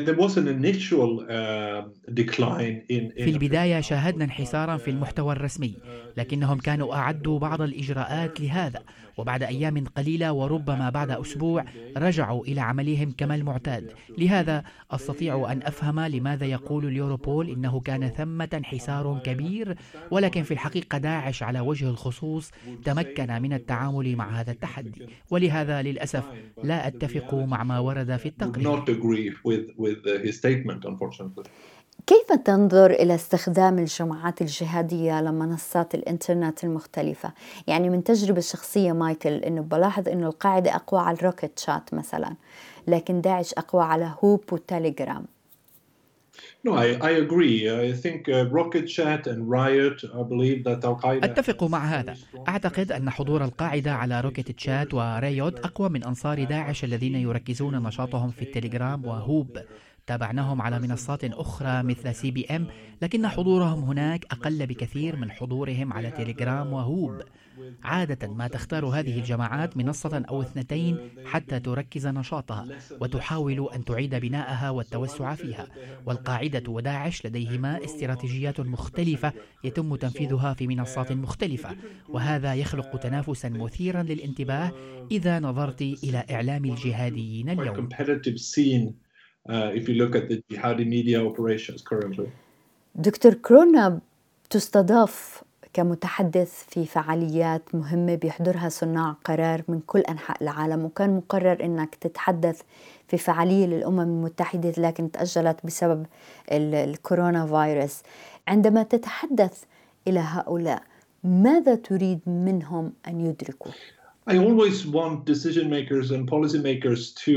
there 0.06 0.16
was 0.16 0.36
an 0.36 0.48
initial 0.48 1.20
uh, 1.20 1.82
decline 2.12 2.82
in, 2.88 3.12
in 3.16 3.24
في 3.24 3.30
البداية 3.30 3.80
شاهدنا 3.80 4.24
انحسارا 4.24 4.76
في 4.76 4.90
المحتوى 4.90 5.32
الرسمي. 5.32 5.74
لكنهم 6.20 6.58
كانوا 6.58 6.94
أعدوا 6.94 7.38
بعض 7.38 7.62
الإجراءات 7.62 8.40
لهذا 8.40 8.82
وبعد 9.18 9.42
أيام 9.42 9.84
قليلة 9.84 10.32
وربما 10.32 10.90
بعد 10.90 11.10
أسبوع 11.10 11.64
رجعوا 11.96 12.44
إلى 12.44 12.60
عملهم 12.60 13.12
كما 13.18 13.34
المعتاد. 13.34 13.92
لهذا 14.18 14.64
أستطيع 14.90 15.52
أن 15.52 15.62
أفهم 15.62 16.00
لماذا 16.00 16.46
يقول 16.46 16.86
اليوروبول 16.86 17.48
إنه 17.50 17.80
كان 17.80 18.08
ثمة 18.08 18.48
انحسار 18.54 19.20
كبير 19.24 19.76
ولكن 20.10 20.42
في 20.42 20.50
الحقيقة 20.54 20.98
داعش 20.98 21.42
على 21.42 21.60
وجه 21.60 21.88
الخصوص 21.90 22.50
تمكن 22.84 23.42
من 23.42 23.52
التعامل 23.52 24.16
مع 24.16 24.40
هذا 24.40 24.50
التحدي. 24.50 24.92
ولهذا 25.30 25.82
للأسف 25.82 26.24
لا 26.64 26.86
أتفق 26.86 27.34
مع 27.34 27.64
ما 27.64 27.78
ورد 27.78 28.16
في 28.16 28.26
التقرير. 28.26 28.68
كيف 32.06 32.32
تنظر 32.44 32.90
إلى 32.90 33.14
استخدام 33.14 33.78
الجماعات 33.78 34.42
الجهادية 34.42 35.20
لمنصات 35.20 35.94
الإنترنت 35.94 36.64
المختلفة؟ 36.64 37.32
يعني 37.66 37.90
من 37.90 38.04
تجربة 38.04 38.40
شخصية 38.40 38.92
مايكل 38.92 39.32
إنه 39.32 39.60
بلاحظ 39.60 40.08
إنه 40.08 40.26
القاعدة 40.26 40.74
أقوى 40.76 41.00
على 41.00 41.16
الروكت 41.16 41.58
شات 41.58 41.94
مثلا 41.94 42.34
لكن 42.86 43.20
داعش 43.20 43.52
أقوى 43.54 43.82
على 43.82 44.14
هوب 44.24 44.44
وتليجرام 44.52 45.24
No, 46.66 46.72
I, 46.74 46.88
I 47.10 47.12
agree. 47.24 47.58
I 47.70 47.92
think 47.92 48.28
Rocket 48.58 48.86
Chat 48.96 49.26
and 49.26 49.40
Riot, 49.50 49.98
I 50.18 50.22
believe 50.22 50.64
that 50.64 50.84
Al 50.84 50.96
Qaeda. 50.96 51.24
أتفق 51.24 51.64
مع 51.64 51.84
هذا. 51.84 52.16
أعتقد 52.48 52.92
أن 52.92 53.10
حضور 53.10 53.44
القاعدة 53.44 53.92
على 53.94 54.20
Rocket 54.20 54.50
Chat 54.50 54.94
و 54.94 55.07
Riot 55.07 55.58
أقوى 55.58 55.88
من 55.88 56.04
أنصار 56.04 56.44
داعش 56.44 56.84
الذين 56.84 57.14
يركزون 57.14 57.82
نشاطهم 57.82 58.30
في 58.30 58.42
التليجرام 58.42 59.04
و 59.04 59.13
Hoop. 59.13 59.58
تابعناهم 60.10 60.62
على 60.62 60.78
منصات 60.78 61.24
أخرى 61.24 61.82
مثل 61.82 62.14
CPM 62.14 62.66
لكن 63.02 63.28
حضورهم 63.28 63.84
هناك 63.84 64.24
أقل 64.24 64.66
بكثير 64.66 65.16
من 65.16 65.30
حضورهم 65.30 65.92
على 65.92 66.10
تيليجرام 66.10 66.72
و 66.72 66.81
Hoop. 66.81 67.22
عادة 67.82 68.28
ما 68.28 68.48
تختار 68.48 68.86
هذه 68.86 69.18
الجماعات 69.18 69.76
منصة 69.76 70.22
أو 70.28 70.42
اثنتين 70.42 70.98
حتى 71.24 71.60
تركز 71.60 72.06
نشاطها 72.06 72.66
وتحاول 73.00 73.68
أن 73.74 73.84
تعيد 73.84 74.14
بناءها 74.14 74.70
والتوسع 74.70 75.34
فيها. 75.34 75.66
والقاعدة 76.06 76.70
وداعش 76.70 77.26
لديهما 77.26 77.84
استراتيجيات 77.84 78.60
مختلفة 78.60 79.32
يتم 79.64 79.96
تنفيذها 79.96 80.54
في 80.54 80.66
منصات 80.66 81.12
مختلفة 81.12 81.76
وهذا 82.08 82.54
يخلق 82.54 82.96
تنافسا 82.96 83.48
مثيرا 83.48 84.02
للانتباه 84.02 84.72
إذا 85.10 85.40
نظرت 85.40 85.82
إلى 85.82 86.24
إعلام 86.30 86.64
الجهاديين 86.64 87.48
اليوم. 87.50 87.88
If 89.78 89.88
you 89.88 89.94
look 89.94 90.14
at 90.16 90.28
the 90.28 90.42
jihadi 90.50 90.84
media 90.86 91.18
operations 91.30 91.82
currently. 91.82 92.28
دكتور 92.94 93.34
كورونا 93.34 94.00
تستضاف 94.50 95.42
كمتحدث 95.72 96.64
في 96.68 96.86
فعاليات 96.86 97.74
مهمة 97.74 98.14
بيحضرها 98.14 98.68
صناع 98.68 99.16
قرار 99.24 99.62
من 99.68 99.80
كل 99.80 100.00
أنحاء 100.00 100.42
العالم 100.42 100.84
وكان 100.84 101.16
مقرر 101.16 101.64
أنك 101.64 101.94
تتحدث 101.94 102.62
في 103.08 103.18
فعالية 103.18 103.66
للأمم 103.66 104.00
المتحدة 104.00 104.72
لكن 104.78 105.10
تأجلت 105.10 105.56
بسبب 105.64 106.06
الكورونا 106.52 107.46
فيروس 107.46 108.02
عندما 108.48 108.82
تتحدث 108.82 109.62
إلى 110.08 110.20
هؤلاء 110.20 110.82
ماذا 111.24 111.74
تريد 111.74 112.20
منهم 112.26 112.92
أن 113.08 113.20
يدركوا؟ 113.20 113.72
I 114.30 114.38
always 114.38 114.78
want 114.86 115.16
decision 115.32 115.66
makers 115.76 116.06
and 116.14 116.22
policymakers 116.30 117.00
to 117.24 117.34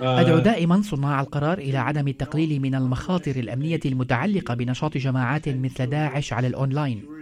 uh... 0.00 0.02
أدعو 0.02 0.38
دائما 0.38 0.82
صناع 0.82 1.20
القرار 1.20 1.58
إلى 1.58 1.78
عدم 1.78 2.08
التقليل 2.08 2.60
من 2.60 2.74
المخاطر 2.74 3.36
الأمنية 3.36 3.80
المتعلقة 3.84 4.54
بنشاط 4.54 4.96
جماعات 4.96 5.48
مثل 5.48 5.86
داعش 5.86 6.32
على 6.32 6.46
الأونلاين. 6.46 7.15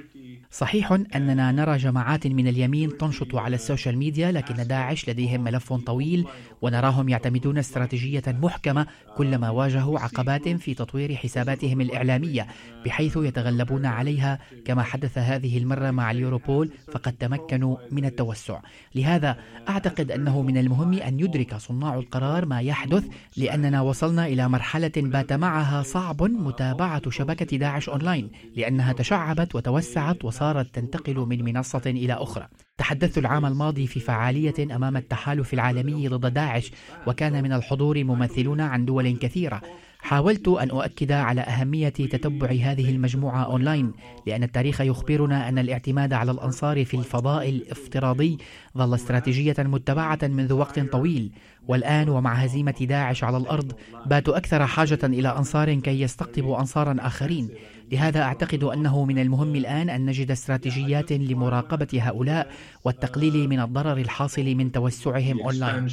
صحيح 0.54 0.92
أننا 0.92 1.52
نرى 1.52 1.76
جماعات 1.76 2.26
من 2.26 2.48
اليمين 2.48 2.98
تنشط 2.98 3.36
على 3.36 3.56
ال 3.56 3.62
social 3.62 3.98
media 3.98 4.32
لكن 4.32 4.66
داعش 4.66 5.08
لديهم 5.08 5.44
ملف 5.44 5.72
طويل 5.72 6.26
ونراهم 6.62 7.08
يعتمدون 7.08 7.58
استراتيجية 7.58 8.22
محكمة 8.26 8.86
كلما 9.16 9.50
واجهوا 9.50 10.00
عقبات 10.00 10.48
في 10.48 10.74
تطوير 10.74 11.14
حساباتهم 11.14 11.80
الإعلامية 11.80 12.46
بحيث 12.84 13.16
يتغلبون 13.16 13.86
عليها 13.86 14.38
كما 14.64 14.82
حدث 14.82 15.18
هذه 15.18 15.58
المرة 15.58 15.90
مع 15.90 16.10
اليوروبول 16.10 16.70
فقد 16.92 17.12
تمكنوا 17.12 17.76
من 17.90 18.04
التوسع. 18.04 18.60
لهذا 18.94 19.36
أعتقد 19.68 20.10
أنه 20.10 20.42
من 20.42 20.58
المهم 20.58 20.92
أن 20.92 21.20
يدرك 21.20 21.54
صناع 21.54 21.94
القرار 21.94 22.46
ما 22.46 22.60
يحدث 22.60 23.04
لأننا 23.36 23.80
وصلنا 23.80 24.26
إلى 24.26 24.48
مرحلة 24.48 24.92
بات 24.96 25.32
معها 25.32 25.82
صعب 25.82 26.22
متابعة 26.22 27.10
شبكة 27.10 27.56
داعش 27.56 27.88
أونلاين 27.88 28.30
لأنها 28.56 28.92
تشعبت 28.92 29.54
وتوسعت 29.54 30.24
وصارت 30.24 30.43
صارت 30.44 30.74
تنتقل 30.74 31.16
من 31.16 31.44
منصة 31.44 31.82
إلى 31.86 32.12
أخرى. 32.12 32.48
تحدثت 32.78 33.18
العام 33.18 33.46
الماضي 33.46 33.86
في 33.86 34.00
فعالية 34.00 34.76
أمام 34.76 34.96
التحالف 34.96 35.54
العالمي 35.54 36.08
ضد 36.08 36.34
داعش 36.34 36.72
وكان 37.06 37.42
من 37.42 37.52
الحضور 37.52 38.04
ممثلون 38.04 38.60
عن 38.60 38.84
دول 38.84 39.16
كثيرة. 39.16 39.60
حاولت 39.98 40.48
أن 40.48 40.70
أؤكد 40.70 41.12
على 41.12 41.40
أهمية 41.40 41.88
تتبع 41.88 42.48
هذه 42.48 42.90
المجموعة 42.90 43.44
أونلاين 43.44 43.92
لأن 44.26 44.42
التاريخ 44.42 44.80
يخبرنا 44.80 45.48
أن 45.48 45.58
الاعتماد 45.58 46.12
على 46.12 46.30
الأنصار 46.30 46.84
في 46.84 46.96
الفضاء 46.96 47.48
الافتراضي 47.48 48.38
ظل 48.78 48.94
استراتيجية 48.94 49.54
متبعة 49.58 50.18
منذ 50.22 50.52
وقت 50.52 50.80
طويل. 50.80 51.32
والآن 51.68 52.08
ومع 52.08 52.34
هزيمة 52.34 52.74
داعش 52.80 53.24
على 53.24 53.36
الأرض 53.36 53.72
باتوا 54.06 54.36
أكثر 54.36 54.66
حاجة 54.66 54.98
إلى 55.04 55.28
أنصار 55.28 55.74
كي 55.74 56.00
يستقطبوا 56.00 56.60
أنصارا 56.60 56.96
آخرين. 57.00 57.50
لهذا 57.92 58.22
أعتقد 58.22 58.64
أنه 58.64 59.04
من 59.04 59.18
المهم 59.18 59.56
الآن 59.56 59.90
أن 59.90 60.06
نجد 60.06 60.30
استراتيجيات 60.30 61.12
لمراقبة 61.12 61.88
هؤلاء 61.94 62.50
والتقليل 62.84 63.48
من 63.48 63.60
الضرر 63.60 63.96
الحاصل 63.96 64.44
من 64.44 64.72
توسعهم 64.72 65.40
أونلاين 65.42 65.88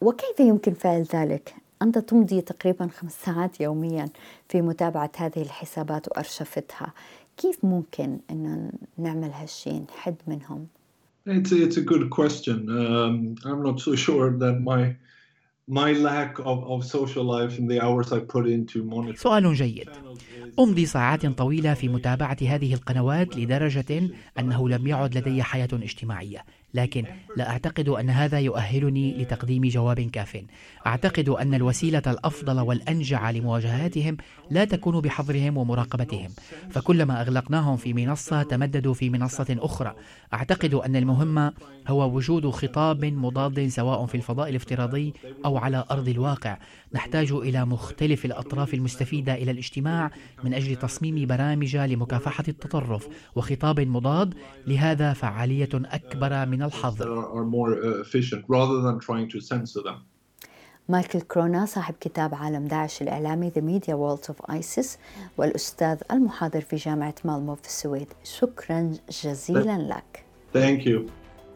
وكيف 0.00 0.40
يمكن 0.40 0.74
فعل 0.74 1.06
ذلك؟ 1.14 1.54
أنت 1.82 1.98
تمضي 1.98 2.40
تقريبا 2.40 2.88
خمس 2.88 3.24
ساعات 3.24 3.60
يوميا 3.60 4.08
في 4.48 4.62
متابعة 4.62 5.12
هذه 5.16 5.42
الحسابات 5.42 6.08
وأرشفتها 6.08 6.92
كيف 7.36 7.64
ممكن 7.64 8.18
أن 8.30 8.72
نعمل 8.98 9.30
هالشيء 9.30 9.84
نحد 9.88 10.14
منهم؟ 10.26 10.66
It's 11.26 11.52
a, 11.52 11.62
it's 11.64 11.78
a 11.78 11.80
good 11.80 12.10
question. 12.10 12.68
Um, 12.68 13.34
I'm 13.46 13.62
not 13.62 13.80
so 13.80 13.94
sure 13.94 14.30
that 14.42 14.60
my 14.60 14.94
my 15.66 15.92
lack 15.92 16.38
of, 16.38 16.58
of 16.64 16.84
social 16.84 17.24
life 17.24 17.58
and 17.58 17.68
the 17.70 17.80
hours 17.80 18.12
I 18.12 18.20
put 18.20 18.46
into 18.46 18.82
monitoring. 18.84 19.16
سؤال 19.16 19.54
جيد. 19.54 19.90
أمضي 20.58 20.86
ساعات 20.86 21.26
طويلة 21.26 21.74
في 21.74 21.88
متابعة 21.88 22.36
هذه 22.42 22.74
القنوات 22.74 23.36
لدرجة 23.36 24.10
أنه 24.38 24.68
لم 24.68 24.86
يعد 24.86 25.18
لدي 25.18 25.42
حياة 25.42 25.68
اجتماعية 25.72 26.44
لكن 26.74 27.04
لا 27.36 27.50
أعتقد 27.50 27.88
أن 27.88 28.10
هذا 28.10 28.40
يؤهلني 28.40 29.22
لتقديم 29.22 29.64
جواب 29.64 30.00
كاف. 30.00 30.44
أعتقد 30.86 31.28
أن 31.28 31.54
الوسيلة 31.54 32.02
الأفضل 32.06 32.60
والأنجع 32.60 33.30
لمواجهاتهم 33.30 34.16
لا 34.50 34.64
تكون 34.64 35.00
بحظرهم 35.00 35.56
ومراقبتهم. 35.56 36.28
فكلما 36.70 37.20
أغلقناهم 37.20 37.76
في 37.76 37.92
منصة 37.92 38.42
تمددوا 38.42 38.94
في 38.94 39.10
منصة 39.10 39.56
أخرى. 39.58 39.94
أعتقد 40.34 40.74
أن 40.74 40.96
المهم 40.96 41.52
هو 41.88 42.16
وجود 42.16 42.50
خطاب 42.50 43.04
مضاد 43.04 43.68
سواء 43.68 44.06
في 44.06 44.14
الفضاء 44.14 44.48
الافتراضي 44.48 45.14
أو 45.44 45.58
على 45.58 45.84
أرض 45.90 46.08
الواقع. 46.08 46.58
نحتاج 46.94 47.32
إلى 47.32 47.64
مختلف 47.64 48.24
الأطراف 48.24 48.74
المستفيدة 48.74 49.34
إلى 49.34 49.50
الاجتماع 49.50 50.10
من 50.44 50.54
أجل 50.54 50.76
تصميم 50.76 51.26
برامج 51.26 51.76
لمكافحة 51.76 52.44
التطرف. 52.48 53.08
وخطاب 53.34 53.80
مضاد 53.80 54.34
لهذا 54.66 55.12
فعالية 55.12 55.68
أكبر 55.74 56.46
من 56.46 56.63
الحظر 56.64 57.22
uh, 57.22 58.14
مايكل 60.88 61.20
كرونا 61.20 61.66
صاحب 61.66 61.94
كتاب 62.00 62.34
عالم 62.34 62.66
داعش 62.66 63.02
الإعلامي 63.02 63.50
The 63.50 63.60
Media 63.60 63.92
World 63.92 64.34
of 64.34 64.54
ISIS 64.54 64.86
والأستاذ 65.38 65.98
المحاضر 66.10 66.60
في 66.60 66.76
جامعة 66.76 67.14
مالمو 67.24 67.54
في 67.54 67.66
السويد. 67.66 68.08
شكرا 68.24 68.92
جزيلا 69.24 69.78
لك. 69.78 70.24
Thank 70.54 70.86
you. 70.86 71.10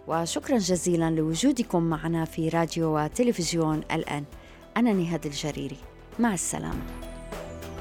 وشكرا 0.08 0.58
جزيلا 0.58 1.10
لوجودكم 1.10 1.82
معنا 1.82 2.24
في 2.24 2.48
راديو 2.48 2.98
وتلفزيون 2.98 3.80
الآن. 3.92 4.24
أنا 4.76 4.92
نهاد 4.92 5.26
الجريري. 5.26 5.78
مع 6.18 6.34
السلامة. 6.34 6.82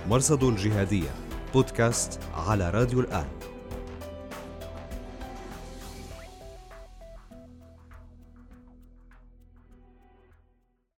مرصد 0.10 0.44
الجهادية 0.44 1.10
بودكاست 1.54 2.20
على 2.34 2.70
راديو 2.70 3.00
الآن. 3.00 3.26